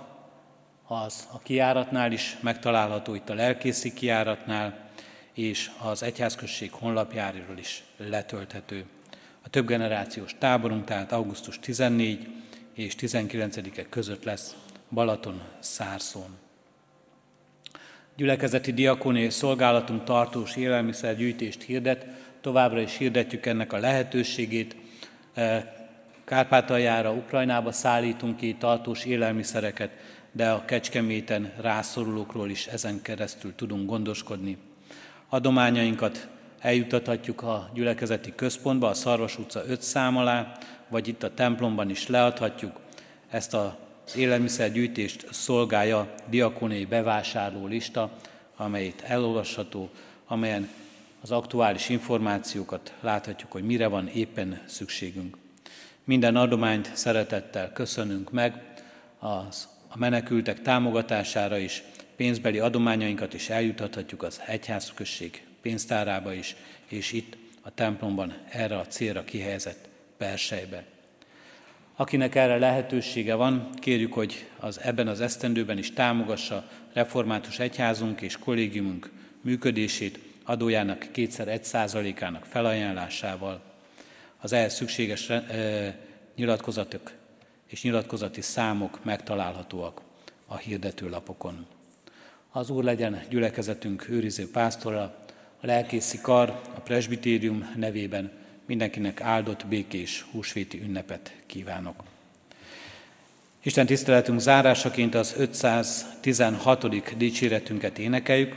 az 0.88 1.28
a 1.32 1.40
kiáratnál 1.40 2.12
is 2.12 2.38
megtalálható, 2.42 3.16
itt 3.16 3.30
a 3.30 3.34
lelkészi 3.34 3.94
kiáratnál, 3.94 4.90
és 5.34 5.72
az 5.82 6.04
Egyházközség 6.04 6.72
honlapjáról 6.72 7.58
is 7.58 7.84
letölthető. 7.98 8.86
A 9.44 9.50
több 9.50 9.68
generációs 9.68 10.36
táborunk 10.38 10.86
tehát 10.86 11.12
augusztus 11.12 11.60
14 11.60 12.28
és 12.74 12.96
19-e 13.00 13.86
között 13.90 14.24
lesz 14.24 14.56
Balaton 14.90 15.42
Szárszón. 15.60 16.38
Gyülekezeti 18.16 18.74
diakóné 18.74 19.30
szolgálatunk 19.30 20.04
tartós 20.04 20.56
élelmiszergyűjtést 20.56 21.62
hirdet, 21.62 22.06
továbbra 22.42 22.80
is 22.80 22.98
hirdetjük 22.98 23.46
ennek 23.46 23.74
a 23.74 23.78
lehetőségét. 23.78 24.76
E, 25.34 25.74
Kárpátaljára, 26.24 27.12
Ukrajnába 27.12 27.72
szállítunk 27.72 28.38
ki 28.38 28.56
tartós 28.56 29.06
élelmiszereket, 29.06 29.92
de 30.32 30.52
a 30.52 30.66
Kecskeméten 30.66 31.54
rászorulókról 31.62 32.50
is 32.50 32.68
ezen 32.68 33.02
keresztül 33.02 33.56
tudunk 33.56 33.90
gondoskodni. 33.90 34.58
Adományainkat 35.30 36.28
eljutathatjuk 36.64 37.42
a 37.42 37.70
gyülekezeti 37.74 38.34
központba, 38.36 38.88
a 38.88 38.94
Szarvas 38.94 39.38
utca 39.38 39.64
5 39.68 39.82
szám 39.82 40.18
alá, 40.18 40.58
vagy 40.88 41.08
itt 41.08 41.24
a 41.24 41.34
templomban 41.34 41.90
is 41.90 42.08
leadhatjuk. 42.08 42.80
Ezt 43.30 43.54
az 43.54 43.72
élelmiszergyűjtést 44.16 45.28
szolgálja 45.32 46.14
diakonai 46.30 46.86
bevásárló 46.86 47.66
lista, 47.66 48.12
amelyet 48.56 49.02
elolvasható, 49.02 49.90
amelyen 50.28 50.70
az 51.22 51.32
aktuális 51.32 51.90
információkat 51.90 52.94
láthatjuk, 53.00 53.52
hogy 53.52 53.64
mire 53.64 53.88
van 53.88 54.08
éppen 54.08 54.62
szükségünk. 54.66 55.38
Minden 56.04 56.36
adományt 56.36 56.92
szeretettel 56.94 57.74
köszönünk 57.74 58.32
meg, 58.32 58.62
az, 59.20 59.68
a 59.88 59.98
menekültek 59.98 60.62
támogatására 60.62 61.58
is 61.58 61.84
pénzbeli 62.16 62.60
adományainkat 62.60 63.34
is 63.34 63.50
eljutathatjuk 63.50 64.24
az 64.24 64.42
egyházközség 64.46 65.44
pénztárába 65.64 66.34
is, 66.34 66.56
és 66.88 67.12
itt 67.12 67.38
a 67.62 67.74
templomban 67.74 68.34
erre 68.50 68.78
a 68.78 68.88
célra 68.88 69.24
kihelyezett 69.24 69.88
persejbe. 70.18 70.84
Akinek 71.96 72.36
erre 72.36 72.58
lehetősége 72.58 73.36
van, 73.36 73.70
kérjük, 73.80 74.14
hogy 74.14 74.48
az 74.60 74.80
ebben 74.80 75.08
az 75.08 75.22
esztendőben 75.22 75.78
is 75.78 75.94
támogassa 75.94 76.70
református 76.94 77.60
egyházunk 77.60 78.22
és 78.22 78.38
kollégiumunk 78.38 79.12
működését 79.42 80.20
adójának 80.44 81.08
kétszer 81.12 81.48
egy 81.48 81.64
százalékának 81.64 82.46
felajánlásával. 82.46 83.62
Az 84.42 84.54
ehhez 84.54 84.74
szükséges 84.74 85.30
e, 85.30 85.96
nyilatkozatok 86.36 87.12
és 87.68 87.84
nyilatkozati 87.84 88.42
számok 88.42 89.04
megtalálhatóak 89.04 90.02
a 90.48 90.58
hirdetőlapokon. 90.58 91.66
Az 92.52 92.70
Úr 92.70 92.84
legyen 92.84 93.22
gyülekezetünk 93.30 94.10
őriző 94.10 94.52
pásztora, 94.52 95.23
a 95.64 95.66
lelkészi 95.66 96.20
kar 96.22 96.50
a 96.76 96.80
presbitérium 96.80 97.74
nevében 97.76 98.32
mindenkinek 98.66 99.22
áldott, 99.22 99.66
békés 99.68 100.26
húsvéti 100.32 100.82
ünnepet 100.82 101.34
kívánok. 101.46 102.04
Isten 103.62 103.86
tiszteletünk 103.86 104.40
zárásaként 104.40 105.16
az 105.16 105.34
516. 105.38 107.18
dicséretünket 107.18 108.00
énekeljük, 108.00 108.56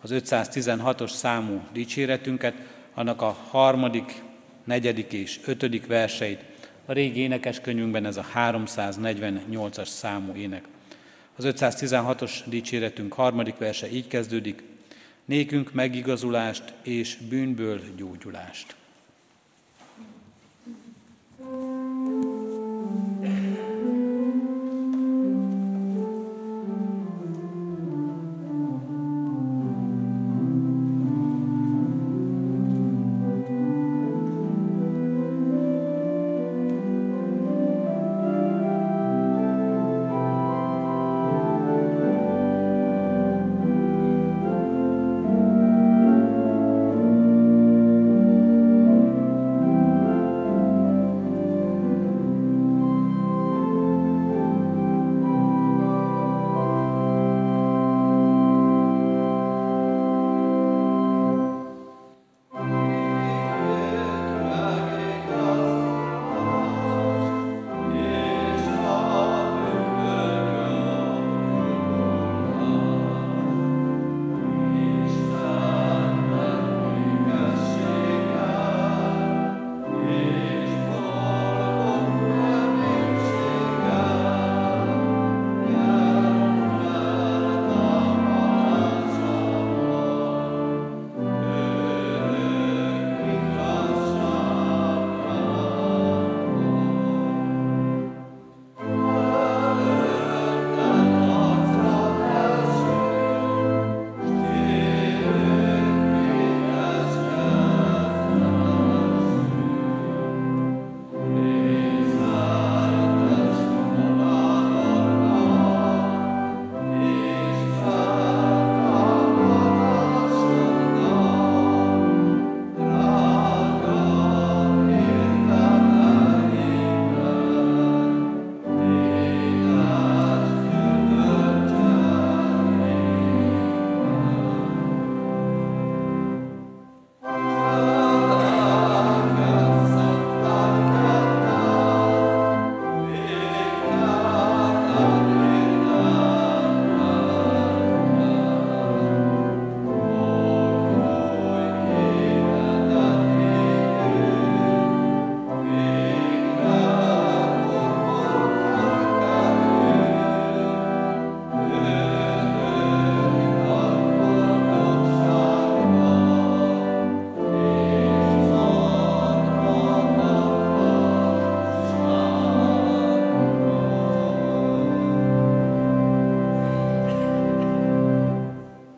az 0.00 0.10
516-os 0.12 1.10
számú 1.10 1.62
dicséretünket, 1.72 2.54
annak 2.94 3.22
a 3.22 3.36
harmadik, 3.50 4.22
negyedik 4.64 5.12
és 5.12 5.40
ötödik 5.44 5.86
verseit. 5.86 6.44
A 6.86 6.92
régi 6.92 7.20
énekeskönyvünkben 7.20 8.06
ez 8.06 8.16
a 8.16 8.26
348-as 8.34 9.86
számú 9.86 10.34
ének. 10.34 10.64
Az 11.36 11.44
516-os 11.46 12.32
dicséretünk 12.44 13.12
harmadik 13.12 13.56
verse 13.58 13.90
így 13.90 14.06
kezdődik, 14.06 14.62
nékünk 15.28 15.72
megigazulást 15.72 16.72
és 16.82 17.16
bűnből 17.28 17.80
gyógyulást. 17.96 18.74